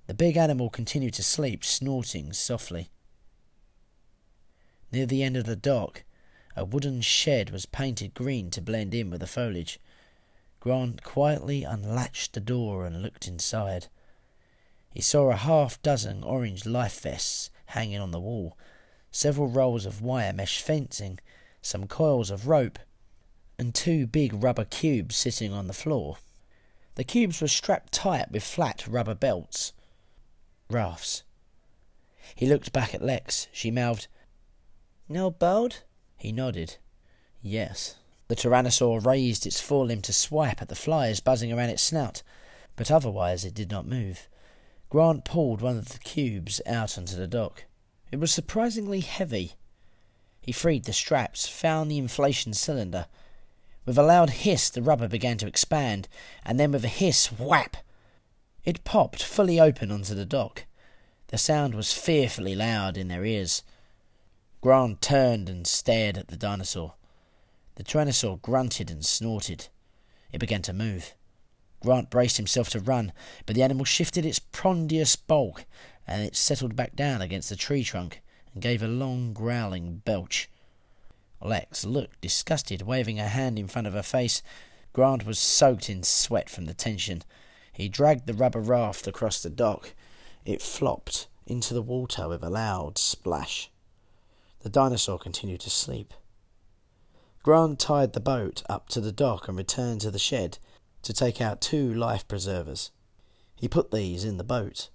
The 0.08 0.14
big 0.14 0.36
animal 0.36 0.70
continued 0.70 1.14
to 1.14 1.24
sleep, 1.24 1.64
snorting 1.64 2.34
softly. 2.34 2.90
Near 4.92 5.06
the 5.06 5.24
end 5.24 5.38
of 5.38 5.46
the 5.46 5.56
dock, 5.56 6.04
a 6.58 6.66
wooden 6.66 7.00
shed 7.00 7.52
was 7.52 7.66
painted 7.66 8.14
green 8.14 8.50
to 8.52 8.62
blend 8.62 8.94
in 8.94 9.10
with 9.10 9.22
the 9.22 9.28
foliage. 9.28 9.80
Grant 10.62 11.02
quietly 11.02 11.64
unlatched 11.64 12.34
the 12.34 12.40
door 12.40 12.86
and 12.86 13.02
looked 13.02 13.28
inside. 13.28 13.88
He 14.92 15.02
saw 15.02 15.32
a 15.32 15.36
half 15.36 15.82
dozen 15.82 16.24
orange 16.24 16.68
life 16.68 17.02
vests 17.02 17.50
hanging 17.66 18.00
on 18.00 18.12
the 18.12 18.20
wall, 18.20 18.56
several 19.10 19.48
rolls 19.48 19.88
of 19.88 20.04
wire 20.04 20.32
mesh 20.32 20.62
fencing, 20.62 21.18
some 21.64 21.88
coils 21.88 22.30
of 22.30 22.48
rope, 22.48 22.78
and 23.58 23.74
two 23.74 24.06
big 24.06 24.44
rubber 24.44 24.66
cubes 24.66 25.16
sitting 25.16 25.52
on 25.52 25.66
the 25.66 25.74
floor. 25.74 26.18
The 26.94 27.04
cubes 27.04 27.42
were 27.42 27.48
strapped 27.48 27.92
tight 27.92 28.32
with 28.32 28.44
flat 28.44 28.86
rubber 28.88 29.16
belts. 29.16 29.74
Rafts. 30.70 31.24
He 32.36 32.46
looked 32.46 32.72
back 32.72 32.94
at 32.94 33.02
Lex. 33.02 33.48
She 33.52 33.72
mouthed, 33.72 34.08
No 35.10 35.32
boat? 35.32 35.84
He 36.18 36.32
nodded. 36.32 36.78
Yes. 37.42 37.96
The 38.32 38.38
tyrannosaur 38.38 39.06
raised 39.06 39.46
its 39.46 39.60
forelimb 39.60 40.02
to 40.04 40.14
swipe 40.14 40.62
at 40.62 40.70
the 40.70 40.74
flies 40.74 41.20
buzzing 41.20 41.52
around 41.52 41.72
its 41.72 41.84
snout, 41.84 42.24
but 42.78 42.90
otherwise 42.90 43.44
it 43.44 43.54
did 43.54 43.70
not 43.70 43.86
move. 43.86 44.30
Grant 44.90 45.26
pulled 45.26 45.60
one 45.60 45.78
of 45.78 45.90
the 45.90 46.00
cubes 46.00 46.62
out 46.66 46.98
onto 46.98 47.18
the 47.18 47.28
dock. 47.28 47.66
It 48.10 48.22
was 48.22 48.32
surprisingly 48.32 49.02
heavy. 49.02 49.56
He 50.40 50.54
freed 50.54 50.86
the 50.86 50.94
straps, 50.94 51.46
found 51.46 51.92
the 51.92 51.98
inflation 51.98 52.54
cylinder. 52.54 53.08
With 53.86 53.98
a 53.98 54.02
loud 54.02 54.30
hiss, 54.30 54.70
the 54.70 54.82
rubber 54.82 55.10
began 55.10 55.38
to 55.40 55.48
expand, 55.48 56.08
and 56.46 56.58
then 56.58 56.72
with 56.72 56.86
a 56.86 56.88
hiss, 56.88 57.34
whap! 57.34 57.76
It 58.64 58.86
popped 58.86 59.22
fully 59.22 59.60
open 59.60 59.92
onto 59.92 60.16
the 60.16 60.26
dock. 60.26 60.64
The 61.28 61.38
sound 61.38 61.76
was 61.76 61.92
fearfully 61.92 62.56
loud 62.56 62.96
in 62.96 63.10
their 63.10 63.26
ears. 63.26 63.62
Grant 64.62 65.02
turned 65.02 65.50
and 65.50 65.68
stared 65.68 66.18
at 66.18 66.30
the 66.30 66.38
dinosaur. 66.38 66.94
The 67.82 67.88
tyrannosaur 67.88 68.40
grunted 68.44 68.92
and 68.92 69.04
snorted. 69.04 69.70
It 70.32 70.38
began 70.38 70.62
to 70.62 70.72
move. 70.72 71.16
Grant 71.80 72.12
braced 72.12 72.38
himself 72.38 72.70
to 72.70 72.80
run, 72.80 73.12
but 73.48 73.56
the 73.56 73.64
animal 73.64 73.86
shifted 73.86 74.24
its 74.24 74.38
ponderous 74.38 75.16
bulk, 75.16 75.66
and 76.06 76.22
it 76.22 76.36
settled 76.36 76.76
back 76.76 76.96
down 76.96 77.24
against 77.24 77.50
the 77.50 77.56
tree 77.56 77.84
trunk 77.84 78.22
and 78.54 78.62
gave 78.62 78.84
a 78.84 78.88
long 78.88 79.34
growling 79.34 80.04
belch. 80.06 80.48
Lex 81.42 81.84
looked 81.84 82.22
disgusted, 82.22 82.84
waving 82.84 83.18
her 83.18 83.30
hand 83.30 83.58
in 83.58 83.68
front 83.68 83.88
of 83.88 83.94
her 83.94 84.04
face. 84.04 84.44
Grant 84.94 85.26
was 85.26 85.40
soaked 85.40 85.90
in 85.90 86.04
sweat 86.04 86.52
from 86.52 86.66
the 86.66 86.76
tension. 86.76 87.24
He 87.74 87.90
dragged 87.90 88.28
the 88.28 88.36
rubber 88.36 88.62
raft 88.62 89.08
across 89.08 89.42
the 89.42 89.50
dock. 89.50 89.96
It 90.46 90.62
flopped 90.62 91.28
into 91.48 91.74
the 91.74 91.82
water 91.82 92.30
with 92.30 92.44
a 92.44 92.50
loud 92.52 93.00
splash. 93.00 93.72
The 94.60 94.70
dinosaur 94.70 95.18
continued 95.18 95.62
to 95.62 95.72
sleep. 95.72 96.14
Grant 97.44 97.80
tied 97.80 98.14
the 98.14 98.20
boat 98.20 98.62
up 98.70 98.88
to 98.90 99.02
the 99.02 99.12
dock 99.12 99.48
and 99.48 99.58
returned 99.58 100.02
to 100.02 100.12
the 100.12 100.20
shed 100.20 100.60
to 101.02 101.12
take 101.12 101.42
out 101.42 101.60
two 101.60 101.92
life 101.92 102.28
preservers. 102.28 102.92
He 103.56 103.68
put 103.68 103.90
these 103.90 104.24
in 104.24 104.38
the 104.38 104.44
boat, 104.44 104.90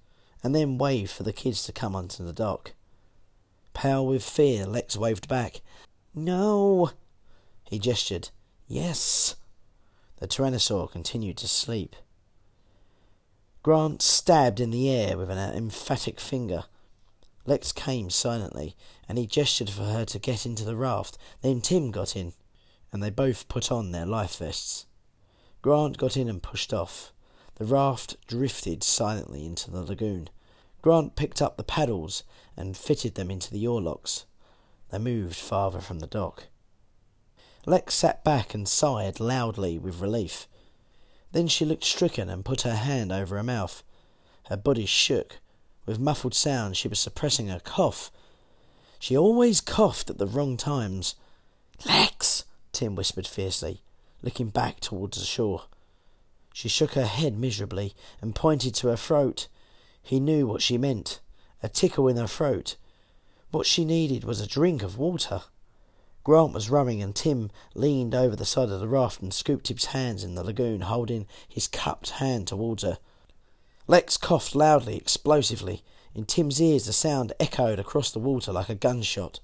and 0.44 0.54
then 0.54 0.78
waved 0.78 1.10
for 1.10 1.24
the 1.24 1.32
kids 1.32 1.64
to 1.64 1.72
come 1.72 1.96
onto 1.96 2.24
the 2.24 2.32
dock. 2.32 2.72
Pale 3.74 4.06
with 4.06 4.22
fear, 4.22 4.64
Lex 4.64 4.96
waved 4.96 5.26
back. 5.28 5.60
No! 6.14 6.92
He 7.64 7.80
gestured. 7.80 8.30
Yes! 8.68 9.36
The 10.18 10.28
Tyrannosaur 10.28 10.90
continued 10.90 11.36
to 11.38 11.48
sleep. 11.48 11.96
Grant 13.62 14.02
stabbed 14.02 14.60
in 14.60 14.70
the 14.70 14.88
air 14.88 15.18
with 15.18 15.30
an 15.30 15.38
emphatic 15.38 16.20
finger. 16.20 16.64
Lex 17.46 17.72
came 17.72 18.10
silently, 18.10 18.76
and 19.08 19.18
he 19.18 19.26
gestured 19.26 19.70
for 19.70 19.84
her 19.84 20.04
to 20.04 20.18
get 20.18 20.44
into 20.44 20.64
the 20.64 20.76
raft. 20.76 21.16
Then 21.42 21.60
Tim 21.60 21.90
got 21.90 22.16
in, 22.16 22.32
and 22.92 23.02
they 23.02 23.10
both 23.10 23.48
put 23.48 23.70
on 23.70 23.92
their 23.92 24.06
life 24.06 24.36
vests. 24.38 24.86
Grant 25.62 25.96
got 25.96 26.16
in 26.16 26.28
and 26.28 26.42
pushed 26.42 26.74
off. 26.74 27.12
The 27.56 27.64
raft 27.64 28.16
drifted 28.26 28.82
silently 28.82 29.46
into 29.46 29.70
the 29.70 29.82
lagoon. 29.82 30.28
Grant 30.82 31.16
picked 31.16 31.40
up 31.40 31.56
the 31.56 31.64
paddles 31.64 32.22
and 32.56 32.76
fitted 32.76 33.14
them 33.14 33.30
into 33.30 33.52
the 33.52 33.64
oarlocks. 33.64 34.24
They 34.90 34.98
moved 34.98 35.36
farther 35.36 35.80
from 35.80 36.00
the 36.00 36.06
dock. 36.06 36.44
Lex 37.64 37.94
sat 37.94 38.22
back 38.22 38.54
and 38.54 38.68
sighed 38.68 39.18
loudly 39.18 39.78
with 39.78 40.00
relief. 40.00 40.46
Then 41.32 41.48
she 41.48 41.64
looked 41.64 41.84
stricken 41.84 42.28
and 42.28 42.44
put 42.44 42.62
her 42.62 42.76
hand 42.76 43.10
over 43.10 43.36
her 43.36 43.42
mouth. 43.42 43.82
Her 44.44 44.56
body 44.56 44.86
shook. 44.86 45.40
With 45.86 45.98
muffled 45.98 46.34
sounds, 46.34 46.76
she 46.76 46.88
was 46.88 46.98
suppressing 46.98 47.50
a 47.50 47.60
cough. 47.60 48.10
She 48.98 49.16
always 49.16 49.60
coughed 49.60 50.10
at 50.10 50.18
the 50.18 50.26
wrong 50.26 50.56
times. 50.56 51.14
Lex! 51.86 52.44
Tim 52.72 52.94
whispered 52.94 53.26
fiercely 53.26 53.80
looking 54.22 54.48
back 54.48 54.80
towards 54.80 55.18
the 55.18 55.24
shore. 55.24 55.62
She 56.52 56.68
shook 56.68 56.94
her 56.94 57.06
head 57.06 57.38
miserably 57.38 57.94
and 58.20 58.34
pointed 58.34 58.74
to 58.76 58.88
her 58.88 58.96
throat. 58.96 59.46
He 60.02 60.20
knew 60.20 60.46
what 60.46 60.62
she 60.62 60.78
meant 60.78 61.20
a 61.62 61.68
tickle 61.68 62.08
in 62.08 62.16
her 62.16 62.26
throat. 62.26 62.76
What 63.50 63.66
she 63.66 63.84
needed 63.84 64.24
was 64.24 64.40
a 64.40 64.46
drink 64.46 64.82
of 64.82 64.98
water. 64.98 65.42
Grant 66.24 66.52
was 66.52 66.68
rowing, 66.68 67.02
and 67.02 67.14
Tim 67.14 67.50
leaned 67.74 68.14
over 68.14 68.34
the 68.34 68.44
side 68.44 68.68
of 68.70 68.80
the 68.80 68.88
raft 68.88 69.22
and 69.22 69.32
scooped 69.32 69.68
his 69.68 69.86
hands 69.86 70.24
in 70.24 70.34
the 70.34 70.42
lagoon, 70.42 70.82
holding 70.82 71.26
his 71.48 71.68
cupped 71.68 72.10
hand 72.10 72.48
towards 72.48 72.82
her. 72.82 72.98
Lex 73.86 74.16
coughed 74.16 74.54
loudly, 74.54 74.96
explosively. 74.96 75.82
In 76.14 76.24
Tim's 76.24 76.60
ears, 76.60 76.86
the 76.86 76.92
sound 76.92 77.32
echoed 77.38 77.78
across 77.78 78.10
the 78.10 78.18
water 78.18 78.52
like 78.52 78.68
a 78.68 78.74
gunshot. 78.74 79.40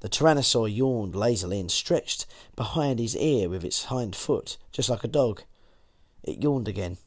The 0.00 0.08
tyrannosaur 0.08 0.74
yawned 0.74 1.14
lazily 1.14 1.60
and 1.60 1.70
stretched 1.70 2.26
behind 2.56 2.98
his 2.98 3.16
ear 3.16 3.48
with 3.48 3.64
its 3.64 3.84
hind 3.84 4.16
foot, 4.16 4.56
just 4.72 4.88
like 4.88 5.04
a 5.04 5.08
dog. 5.08 5.42
It 6.22 6.42
yawned 6.42 6.66
again. 6.66 6.98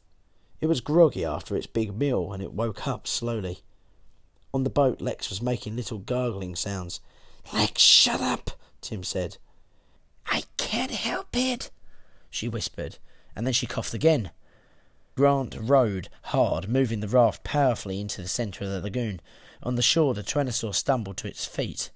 It 0.60 0.66
was 0.66 0.80
groggy 0.80 1.24
after 1.24 1.56
its 1.56 1.66
big 1.66 1.94
meal, 1.94 2.32
and 2.32 2.42
it 2.42 2.52
woke 2.52 2.86
up 2.86 3.06
slowly. 3.06 3.60
On 4.54 4.64
the 4.64 4.70
boat, 4.70 5.00
Lex 5.00 5.28
was 5.28 5.42
making 5.42 5.76
little 5.76 5.98
gargling 5.98 6.56
sounds. 6.56 7.00
Lex, 7.52 7.82
shut 7.82 8.20
up, 8.20 8.52
Tim 8.80 9.02
said. 9.02 9.36
I 10.26 10.44
can't 10.56 10.90
help 10.90 11.36
it, 11.36 11.70
she 12.30 12.48
whispered, 12.48 12.98
and 13.34 13.46
then 13.46 13.52
she 13.52 13.66
coughed 13.66 13.92
again. 13.94 14.30
Grant 15.16 15.56
rowed 15.58 16.10
hard, 16.24 16.68
moving 16.68 17.00
the 17.00 17.08
raft 17.08 17.42
powerfully 17.42 18.00
into 18.00 18.20
the 18.20 18.28
centre 18.28 18.64
of 18.64 18.70
the 18.70 18.82
lagoon. 18.82 19.20
On 19.62 19.74
the 19.74 19.82
shore, 19.82 20.12
the 20.12 20.22
tyrannosaur 20.22 20.74
stumbled 20.74 21.16
to 21.18 21.28
its 21.28 21.46
feet. 21.46 21.90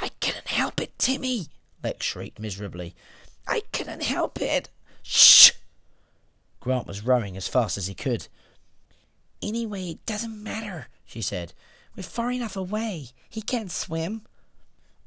I 0.00 0.10
couldn't 0.20 0.48
help 0.48 0.80
it, 0.80 0.96
Timmy, 0.98 1.48
Lex 1.82 2.06
shrieked 2.06 2.38
miserably. 2.38 2.94
I 3.48 3.62
couldn't 3.72 4.04
help 4.04 4.40
it. 4.40 4.68
Shh! 5.02 5.50
Grant 6.60 6.86
was 6.86 7.04
rowing 7.04 7.36
as 7.36 7.48
fast 7.48 7.76
as 7.76 7.88
he 7.88 7.94
could. 7.94 8.28
Anyway, 9.42 9.90
it 9.90 10.06
doesn't 10.06 10.42
matter, 10.42 10.86
she 11.04 11.20
said. 11.20 11.54
We're 11.96 12.04
far 12.04 12.30
enough 12.30 12.56
away. 12.56 13.08
He 13.28 13.42
can't 13.42 13.72
swim. 13.72 14.22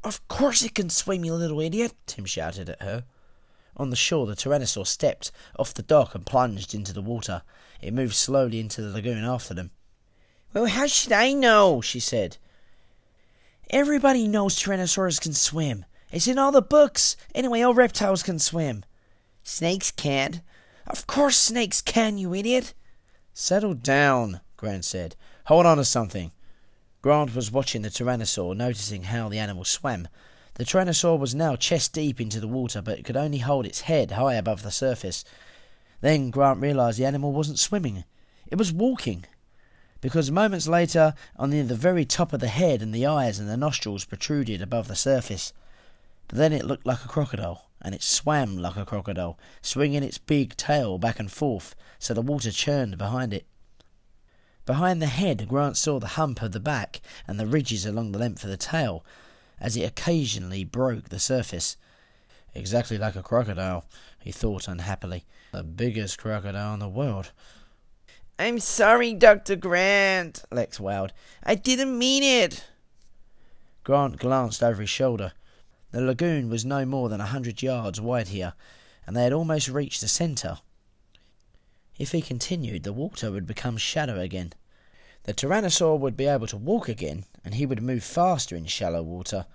Of 0.04 0.28
course 0.28 0.62
he 0.62 0.70
can 0.70 0.90
swim, 0.90 1.24
you 1.24 1.34
little 1.34 1.62
idiot, 1.62 1.94
Tim 2.06 2.26
shouted 2.26 2.70
at 2.70 2.82
her. 2.82 3.06
On 3.78 3.90
the 3.90 3.96
shore, 3.96 4.26
the 4.26 4.36
Tyrannosaur 4.36 4.88
stepped 4.88 5.32
off 5.60 5.74
the 5.74 5.84
dock 5.84 6.16
and 6.16 6.26
plunged 6.26 6.74
into 6.74 6.94
the 6.94 7.02
water. 7.02 7.42
It 7.82 7.94
moved 7.94 8.16
slowly 8.16 8.60
into 8.60 8.82
the 8.82 8.92
lagoon 8.92 9.24
after 9.24 9.54
them. 9.54 9.72
Well, 10.54 10.68
how 10.68 10.88
should 10.88 11.12
I 11.12 11.34
know? 11.34 11.82
she 11.82 12.00
said. 12.00 12.38
Everybody 13.70 14.28
knows 14.28 14.56
Tyrannosaurs 14.56 15.20
can 15.20 15.34
swim. 15.34 15.86
It's 16.12 16.28
in 16.28 16.40
all 16.40 16.52
the 16.52 16.62
books. 16.62 17.18
Anyway, 17.34 17.62
all 17.62 17.74
reptiles 17.74 18.24
can 18.24 18.40
swim. 18.40 18.86
Snakes 19.44 19.92
can't. 19.92 20.42
Of 20.88 21.08
course 21.08 21.38
snakes 21.38 21.82
can, 21.82 22.18
you 22.18 22.34
idiot. 22.34 22.74
Settle 23.34 23.74
down, 23.74 24.40
Grant 24.56 24.86
said. 24.86 25.16
Hold 25.48 25.66
on 25.66 25.78
to 25.78 25.84
something. 25.86 26.32
Grant 27.02 27.36
was 27.36 27.52
watching 27.52 27.82
the 27.82 27.90
Tyrannosaur, 27.90 28.56
noticing 28.56 29.04
how 29.04 29.30
the 29.30 29.40
animal 29.40 29.66
swam. 29.66 30.08
The 30.56 30.64
Tyrannosaur 30.64 31.20
was 31.20 31.36
now 31.36 31.56
chest 31.56 31.94
deep 31.94 32.22
into 32.22 32.40
the 32.40 32.48
water, 32.48 32.82
but 32.82 32.98
it 32.98 33.04
could 33.04 33.18
only 33.18 33.40
hold 33.40 33.66
its 33.66 33.82
head 33.82 34.12
high 34.12 34.36
above 34.36 34.64
the 34.64 34.72
surface. 34.72 35.26
Then 36.00 36.30
Grant 36.30 36.62
realized 36.62 36.98
the 36.98 37.06
animal 37.06 37.34
wasn't 37.34 37.60
swimming. 37.60 38.06
It 38.48 38.58
was 38.58 38.72
walking. 38.72 39.26
Because 40.00 40.32
moments 40.32 40.68
later, 40.68 41.14
on 41.36 41.50
the 41.50 41.64
very 41.64 42.06
top 42.06 42.32
of 42.32 42.40
the 42.40 42.48
head 42.48 42.82
and 42.82 42.94
the 42.94 43.06
eyes 43.06 43.38
and 43.38 43.50
the 43.50 43.58
nostrils 43.58 44.06
protruded 44.06 44.62
above 44.62 44.88
the 44.88 44.96
surface. 44.96 45.52
But 46.28 46.38
then 46.38 46.54
it 46.54 46.66
looked 46.66 46.86
like 46.86 47.04
a 47.04 47.10
crocodile, 47.10 47.70
and 47.82 47.94
it 47.94 48.02
swam 48.02 48.58
like 48.58 48.78
a 48.78 48.86
crocodile, 48.86 49.38
swinging 49.62 50.04
its 50.04 50.18
big 50.18 50.56
tail 50.56 50.98
back 50.98 51.20
and 51.20 51.32
forth 51.32 51.76
so 52.00 52.14
the 52.14 52.22
water 52.22 52.52
churned 52.52 52.98
behind 52.98 53.34
it. 53.34 53.46
Behind 54.66 55.02
the 55.02 55.08
head, 55.08 55.48
Grant 55.50 55.76
saw 55.76 56.00
the 56.00 56.16
hump 56.16 56.42
of 56.42 56.54
the 56.54 56.60
back 56.60 57.02
and 57.28 57.40
the 57.40 57.46
ridges 57.46 57.86
along 57.86 58.12
the 58.12 58.20
length 58.20 58.44
of 58.44 58.50
the 58.50 58.58
tail, 58.58 59.04
as 59.60 59.78
it 59.78 59.84
occasionally 59.84 60.64
broke 60.64 61.10
the 61.10 61.20
surface. 61.20 61.78
Exactly 62.54 62.98
like 62.98 63.16
a 63.16 63.24
crocodile, 63.24 63.86
he 64.20 64.32
thought 64.32 64.68
unhappily. 64.68 65.26
The 65.52 65.64
biggest 65.64 66.18
crocodile 66.18 66.74
in 66.74 66.80
the 66.80 66.90
world. 66.90 67.32
I'm 68.38 68.60
sorry, 68.60 69.14
Dr. 69.14 69.56
Grant, 69.56 70.44
Lex 70.52 70.80
wailed. 70.80 71.14
I 71.44 71.56
didn't 71.56 71.98
mean 71.98 72.24
it. 72.24 72.66
Grant 73.84 74.18
glanced 74.18 74.64
over 74.64 74.82
his 74.82 74.90
shoulder. 74.90 75.32
The 75.92 76.02
lagoon 76.02 76.50
was 76.50 76.66
no 76.66 76.86
more 76.86 77.08
than 77.08 77.22
a 77.22 77.28
hundred 77.28 77.62
yards 77.62 78.02
wide 78.02 78.30
here, 78.30 78.54
and 79.08 79.16
they 79.16 79.24
had 79.24 79.32
almost 79.32 79.70
reached 79.70 80.02
the 80.02 80.08
centre. 80.08 80.58
If 81.98 82.12
he 82.12 82.22
continued, 82.22 82.84
the 82.84 82.92
water 82.92 83.32
would 83.32 83.48
become 83.48 83.78
shallow 83.78 84.20
again. 84.20 84.52
The 85.26 85.34
Tyrannosaur 85.34 86.00
would 86.00 86.16
be 86.16 86.28
able 86.28 86.46
to 86.48 86.58
walk 86.58 86.88
again, 86.88 87.26
and 87.44 87.56
he 87.56 87.66
would 87.66 87.82
move 87.82 88.04
faster 88.04 88.56
in 88.56 88.68
shallow 88.68 89.02
water. 89.02 89.48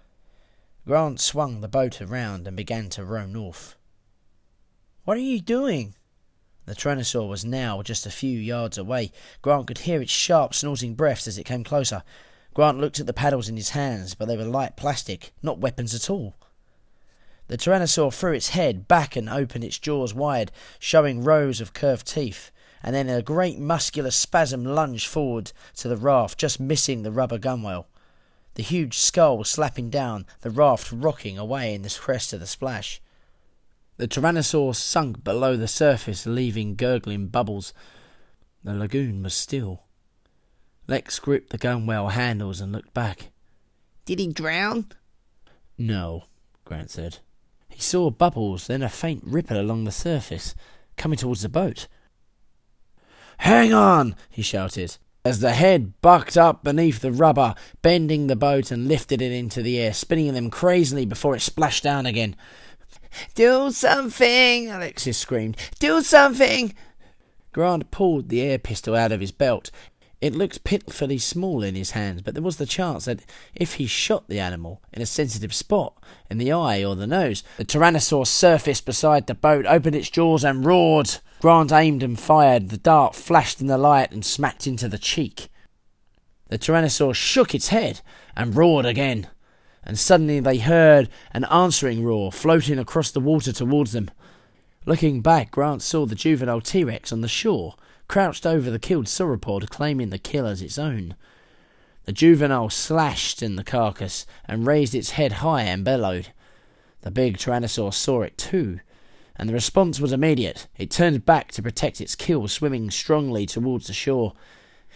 Grant 0.84 1.20
swung 1.20 1.60
the 1.60 1.68
boat 1.68 2.00
around 2.00 2.48
and 2.48 2.56
began 2.56 2.88
to 2.90 3.04
row 3.04 3.24
north. 3.24 3.76
What 5.04 5.16
are 5.16 5.20
you 5.20 5.40
doing? 5.40 5.94
The 6.66 6.74
Tyrannosaur 6.74 7.28
was 7.28 7.44
now 7.44 7.82
just 7.82 8.04
a 8.04 8.10
few 8.10 8.36
yards 8.36 8.78
away. 8.78 9.12
Grant 9.42 9.68
could 9.68 9.78
hear 9.78 10.02
its 10.02 10.10
sharp, 10.10 10.54
snorting 10.54 10.94
breaths 10.94 11.28
as 11.28 11.38
it 11.38 11.44
came 11.44 11.62
closer. 11.62 12.02
Grant 12.52 12.78
looked 12.78 12.98
at 12.98 13.06
the 13.06 13.12
paddles 13.12 13.48
in 13.48 13.56
his 13.56 13.70
hands, 13.70 14.16
but 14.16 14.26
they 14.26 14.36
were 14.36 14.44
light 14.44 14.76
plastic, 14.76 15.32
not 15.40 15.60
weapons 15.60 15.94
at 15.94 16.10
all. 16.10 16.34
The 17.46 17.56
Tyrannosaur 17.56 18.12
threw 18.12 18.32
its 18.32 18.50
head 18.50 18.88
back 18.88 19.14
and 19.14 19.28
opened 19.28 19.62
its 19.62 19.78
jaws 19.78 20.12
wide, 20.14 20.50
showing 20.80 21.22
rows 21.22 21.60
of 21.60 21.74
curved 21.74 22.08
teeth, 22.08 22.50
and 22.82 22.95
then 22.95 23.08
a 23.08 23.23
great 23.23 23.58
muscular 23.58 24.10
spasm 24.10 24.64
lunged 24.64 25.06
forward 25.06 25.52
to 25.76 25.88
the 25.88 25.97
raft, 25.97 26.38
just 26.38 26.60
missing 26.60 27.02
the 27.02 27.12
rubber 27.12 27.38
gunwale. 27.38 27.86
The 28.54 28.62
huge 28.62 28.97
skull 28.97 29.45
slapping 29.45 29.90
down, 29.90 30.26
the 30.40 30.50
raft 30.50 30.90
rocking 30.93 31.38
away 31.38 31.75
in 31.75 31.82
the 31.82 31.97
crest 32.00 32.32
of 32.32 32.40
the 32.40 32.47
splash. 32.47 33.00
The 33.97 34.08
Tyrannosaur 34.08 34.75
sunk 34.75 35.23
below 35.23 35.56
the 35.56 35.69
surface, 35.69 36.26
leaving 36.26 36.75
gurgling 36.75 37.28
bubbles. 37.28 37.73
The 38.64 38.75
lagoon 38.75 39.23
was 39.23 39.34
still. 39.34 39.82
Lex 40.88 41.19
gripped 41.19 41.50
the 41.50 41.58
gunwale 41.58 42.10
handles 42.10 42.60
and 42.60 42.73
looked 42.73 42.95
back. 42.95 43.30
Did 44.04 44.19
he 44.19 44.26
drown? 44.28 44.86
No, 45.78 46.25
Grant 46.64 46.90
said. 46.90 47.19
He 47.69 47.80
saw 47.80 48.10
bubbles, 48.10 48.66
then 48.66 48.82
a 48.82 48.88
faint 48.88 49.23
ripple 49.25 49.60
along 49.60 49.84
the 49.84 49.93
surface, 49.93 50.54
coming 50.97 51.16
towards 51.16 51.43
the 51.43 51.49
boat. 51.49 51.86
Hang 53.40 53.72
on! 53.72 54.16
he 54.28 54.42
shouted, 54.42 54.98
as 55.24 55.40
the 55.40 55.52
head 55.52 55.98
bucked 56.02 56.36
up 56.36 56.62
beneath 56.62 57.00
the 57.00 57.10
rubber, 57.10 57.54
bending 57.80 58.26
the 58.26 58.36
boat 58.36 58.70
and 58.70 58.86
lifted 58.86 59.22
it 59.22 59.32
into 59.32 59.62
the 59.62 59.78
air, 59.78 59.94
spinning 59.94 60.34
them 60.34 60.50
crazily 60.50 61.06
before 61.06 61.34
it 61.34 61.40
splashed 61.40 61.82
down 61.82 62.04
again. 62.04 62.36
Do 63.34 63.70
something! 63.70 64.70
Alexis 64.70 65.16
screamed. 65.16 65.56
Do 65.78 66.02
something! 66.02 66.74
Grant 67.52 67.90
pulled 67.90 68.28
the 68.28 68.42
air 68.42 68.58
pistol 68.58 68.94
out 68.94 69.10
of 69.10 69.22
his 69.22 69.32
belt 69.32 69.70
it 70.21 70.35
looked 70.35 70.65
pitifully 70.65 71.17
small 71.17 71.63
in 71.63 71.75
his 71.75 71.93
hands, 71.93 72.21
but 72.21 72.35
there 72.35 72.43
was 72.43 72.59
the 72.59 72.67
chance 72.67 73.06
that 73.06 73.25
if 73.54 73.75
he 73.75 73.87
shot 73.87 74.28
the 74.28 74.39
animal 74.39 74.83
in 74.93 75.00
a 75.00 75.06
sensitive 75.06 75.54
spot, 75.54 75.97
in 76.30 76.37
the 76.37 76.52
eye 76.52 76.85
or 76.85 76.95
the 76.95 77.06
nose, 77.06 77.43
the 77.56 77.65
Tyrannosaur 77.65 78.26
surfaced 78.26 78.85
beside 78.85 79.26
the 79.26 79.35
boat, 79.35 79.65
opened 79.67 79.97
its 79.97 80.11
jaws, 80.11 80.45
and 80.45 80.67
roared. 80.67 81.17
Grant 81.41 81.73
aimed 81.73 82.02
and 82.02 82.21
fired. 82.21 82.69
The 82.69 82.76
dart 82.76 83.15
flashed 83.15 83.63
in 83.63 83.67
the 83.67 83.78
light 83.78 84.13
and 84.13 84.23
smacked 84.25 84.67
into 84.67 84.89
the 84.89 84.99
cheek. 84.99 85.49
The 86.49 86.59
Tyrannosaur 86.59 87.15
shook 87.15 87.54
its 87.54 87.69
head 87.69 88.02
and 88.37 88.54
roared 88.54 88.85
again, 88.85 89.28
and 89.83 89.99
suddenly 89.99 90.41
they 90.41 90.59
heard 90.59 91.09
an 91.33 91.45
answering 91.45 92.04
roar 92.04 92.30
floating 92.30 92.78
across 92.78 93.11
the 93.11 93.21
water 93.21 93.52
towards 93.52 93.93
them. 93.93 94.11
Looking 94.85 95.23
back, 95.23 95.50
Grant 95.50 95.80
saw 95.80 96.04
the 96.04 96.15
juvenile 96.15 96.61
T 96.61 96.85
Rex 96.85 97.11
on 97.11 97.23
the 97.23 97.28
shore 97.28 97.76
crouched 98.10 98.44
over 98.44 98.73
the 98.73 98.78
killed 98.80 99.06
sauropod, 99.06 99.70
claiming 99.70 100.10
the 100.10 100.18
kill 100.18 100.44
as 100.44 100.60
its 100.60 100.78
own. 100.78 101.14
The 102.06 102.12
juvenile 102.12 102.68
slashed 102.68 103.40
in 103.40 103.54
the 103.54 103.62
carcass 103.62 104.26
and 104.46 104.66
raised 104.66 104.96
its 104.96 105.10
head 105.10 105.34
high 105.34 105.62
and 105.62 105.84
bellowed. 105.84 106.32
The 107.02 107.12
big 107.12 107.38
Tyrannosaur 107.38 107.94
saw 107.94 108.23
it 108.23 108.36
too, 108.36 108.80
and 109.36 109.49
the 109.49 109.54
response 109.54 110.00
was 110.00 110.10
immediate. 110.10 110.66
It 110.76 110.90
turned 110.90 111.25
back 111.25 111.52
to 111.52 111.62
protect 111.62 112.00
its 112.00 112.16
kill, 112.16 112.49
swimming 112.49 112.90
strongly 112.90 113.46
towards 113.46 113.86
the 113.86 113.92
shore. 113.92 114.32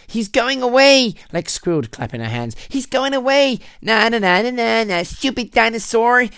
He's 0.09 0.29
going 0.29 0.61
away! 0.61 1.15
Lex 1.33 1.53
squealed, 1.53 1.93
clapping 1.93 2.21
her 2.21 2.29
hands. 2.29 2.57
He's 2.69 2.87
going 2.87 3.15
away! 3.15 3.61
Na 3.81 4.09
na 4.09 4.19
na 4.19 4.43
na 4.43 4.51
na 4.51 4.83
na, 4.83 5.03
stupid 5.05 5.53
dinosaur! 5.53 6.31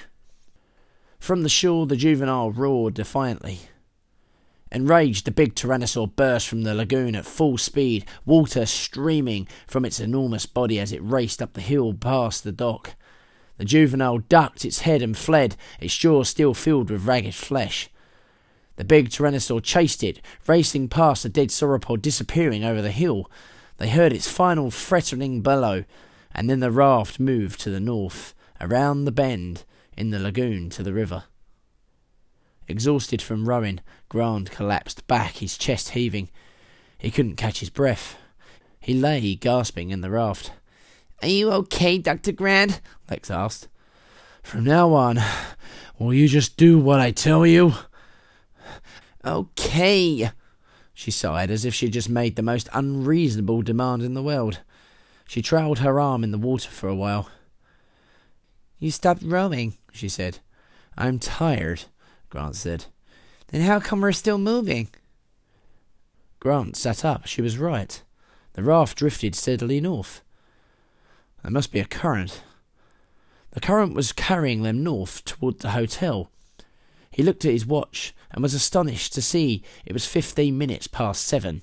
From 1.18 1.42
the 1.42 1.48
shore, 1.48 1.86
the 1.86 1.96
juvenile 1.96 2.50
roared 2.50 2.92
defiantly. 2.92 3.60
Enraged, 4.72 5.24
the 5.24 5.30
big 5.30 5.54
tyrannosaur 5.54 6.14
burst 6.16 6.48
from 6.48 6.62
the 6.62 6.74
lagoon 6.74 7.14
at 7.14 7.24
full 7.24 7.56
speed, 7.56 8.04
water 8.24 8.66
streaming 8.66 9.46
from 9.66 9.84
its 9.84 10.00
enormous 10.00 10.44
body 10.44 10.80
as 10.80 10.92
it 10.92 11.02
raced 11.02 11.40
up 11.40 11.52
the 11.52 11.60
hill 11.60 11.94
past 11.94 12.42
the 12.42 12.52
dock. 12.52 12.94
The 13.58 13.64
juvenile 13.64 14.18
ducked 14.18 14.64
its 14.64 14.80
head 14.80 15.02
and 15.02 15.16
fled, 15.16 15.56
its 15.80 15.96
jaws 15.96 16.28
still 16.28 16.52
filled 16.52 16.90
with 16.90 17.06
ragged 17.06 17.34
flesh. 17.34 17.88
The 18.74 18.84
big 18.84 19.08
tyrannosaur 19.08 19.62
chased 19.62 20.02
it, 20.02 20.20
racing 20.46 20.88
past 20.88 21.22
the 21.22 21.28
dead 21.28 21.48
sauropod, 21.48 22.02
disappearing 22.02 22.64
over 22.64 22.82
the 22.82 22.90
hill. 22.90 23.30
They 23.78 23.88
heard 23.88 24.12
its 24.12 24.30
final 24.30 24.70
threatening 24.70 25.40
bellow, 25.42 25.84
and 26.34 26.50
then 26.50 26.60
the 26.60 26.70
raft 26.70 27.18
moved 27.18 27.60
to 27.60 27.70
the 27.70 27.80
north, 27.80 28.34
around 28.60 29.04
the 29.04 29.12
bend 29.12 29.64
in 29.96 30.10
the 30.10 30.18
lagoon 30.18 30.68
to 30.70 30.82
the 30.82 30.92
river. 30.92 31.24
Exhausted 32.68 33.22
from 33.22 33.48
rowing, 33.48 33.80
Grant 34.08 34.50
collapsed 34.50 35.06
back, 35.06 35.36
his 35.36 35.56
chest 35.56 35.90
heaving. 35.90 36.28
He 36.98 37.10
couldn't 37.10 37.36
catch 37.36 37.60
his 37.60 37.70
breath. 37.70 38.16
He 38.80 38.94
lay 38.94 39.34
gasping 39.34 39.90
in 39.90 40.00
the 40.00 40.10
raft. 40.10 40.52
Are 41.22 41.28
you 41.28 41.50
okay, 41.52 41.98
Dr. 41.98 42.32
Grant? 42.32 42.80
Lex 43.10 43.30
asked. 43.30 43.68
From 44.42 44.64
now 44.64 44.92
on, 44.92 45.18
will 45.98 46.14
you 46.14 46.28
just 46.28 46.56
do 46.56 46.78
what 46.78 47.00
I 47.00 47.10
tell 47.10 47.46
you? 47.46 47.74
Okay. 49.24 50.30
She 50.94 51.10
sighed 51.10 51.50
as 51.50 51.64
if 51.64 51.74
she 51.74 51.86
had 51.86 51.92
just 51.92 52.08
made 52.08 52.36
the 52.36 52.42
most 52.42 52.68
unreasonable 52.72 53.62
demand 53.62 54.02
in 54.02 54.14
the 54.14 54.22
world. 54.22 54.60
She 55.26 55.42
trailed 55.42 55.80
her 55.80 55.98
arm 55.98 56.22
in 56.22 56.30
the 56.30 56.38
water 56.38 56.70
for 56.70 56.88
a 56.88 56.94
while. 56.94 57.28
You 58.78 58.90
stopped 58.90 59.22
rowing, 59.22 59.76
she 59.92 60.08
said. 60.08 60.38
I'm 60.96 61.18
tired. 61.18 61.84
Grant 62.30 62.56
said. 62.56 62.86
Then 63.48 63.62
how 63.62 63.80
come 63.80 64.00
we're 64.00 64.12
still 64.12 64.38
moving? 64.38 64.88
Grant 66.40 66.76
sat 66.76 67.04
up. 67.04 67.26
She 67.26 67.42
was 67.42 67.58
right. 67.58 68.02
The 68.54 68.62
raft 68.62 68.98
drifted 68.98 69.34
steadily 69.34 69.80
north. 69.80 70.22
There 71.42 71.50
must 71.50 71.72
be 71.72 71.80
a 71.80 71.84
current. 71.84 72.42
The 73.52 73.60
current 73.60 73.94
was 73.94 74.12
carrying 74.12 74.62
them 74.62 74.82
north 74.82 75.24
toward 75.24 75.60
the 75.60 75.70
hotel. 75.70 76.30
He 77.10 77.22
looked 77.22 77.44
at 77.44 77.52
his 77.52 77.64
watch 77.64 78.14
and 78.30 78.42
was 78.42 78.52
astonished 78.52 79.14
to 79.14 79.22
see 79.22 79.62
it 79.84 79.92
was 79.92 80.04
fifteen 80.06 80.58
minutes 80.58 80.86
past 80.86 81.24
seven. 81.24 81.62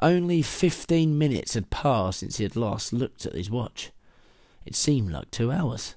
Only 0.00 0.42
fifteen 0.42 1.18
minutes 1.18 1.54
had 1.54 1.70
passed 1.70 2.20
since 2.20 2.36
he 2.36 2.44
had 2.44 2.54
last 2.54 2.92
looked 2.92 3.26
at 3.26 3.34
his 3.34 3.50
watch. 3.50 3.90
It 4.64 4.76
seemed 4.76 5.10
like 5.10 5.30
two 5.30 5.50
hours. 5.50 5.96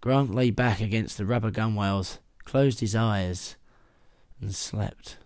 Grant 0.00 0.34
lay 0.34 0.50
back 0.50 0.80
against 0.80 1.16
the 1.16 1.26
rubber 1.26 1.52
gunwales, 1.52 2.18
closed 2.44 2.80
his 2.80 2.94
eyes, 2.94 3.56
and 4.40 4.54
slept. 4.54 5.16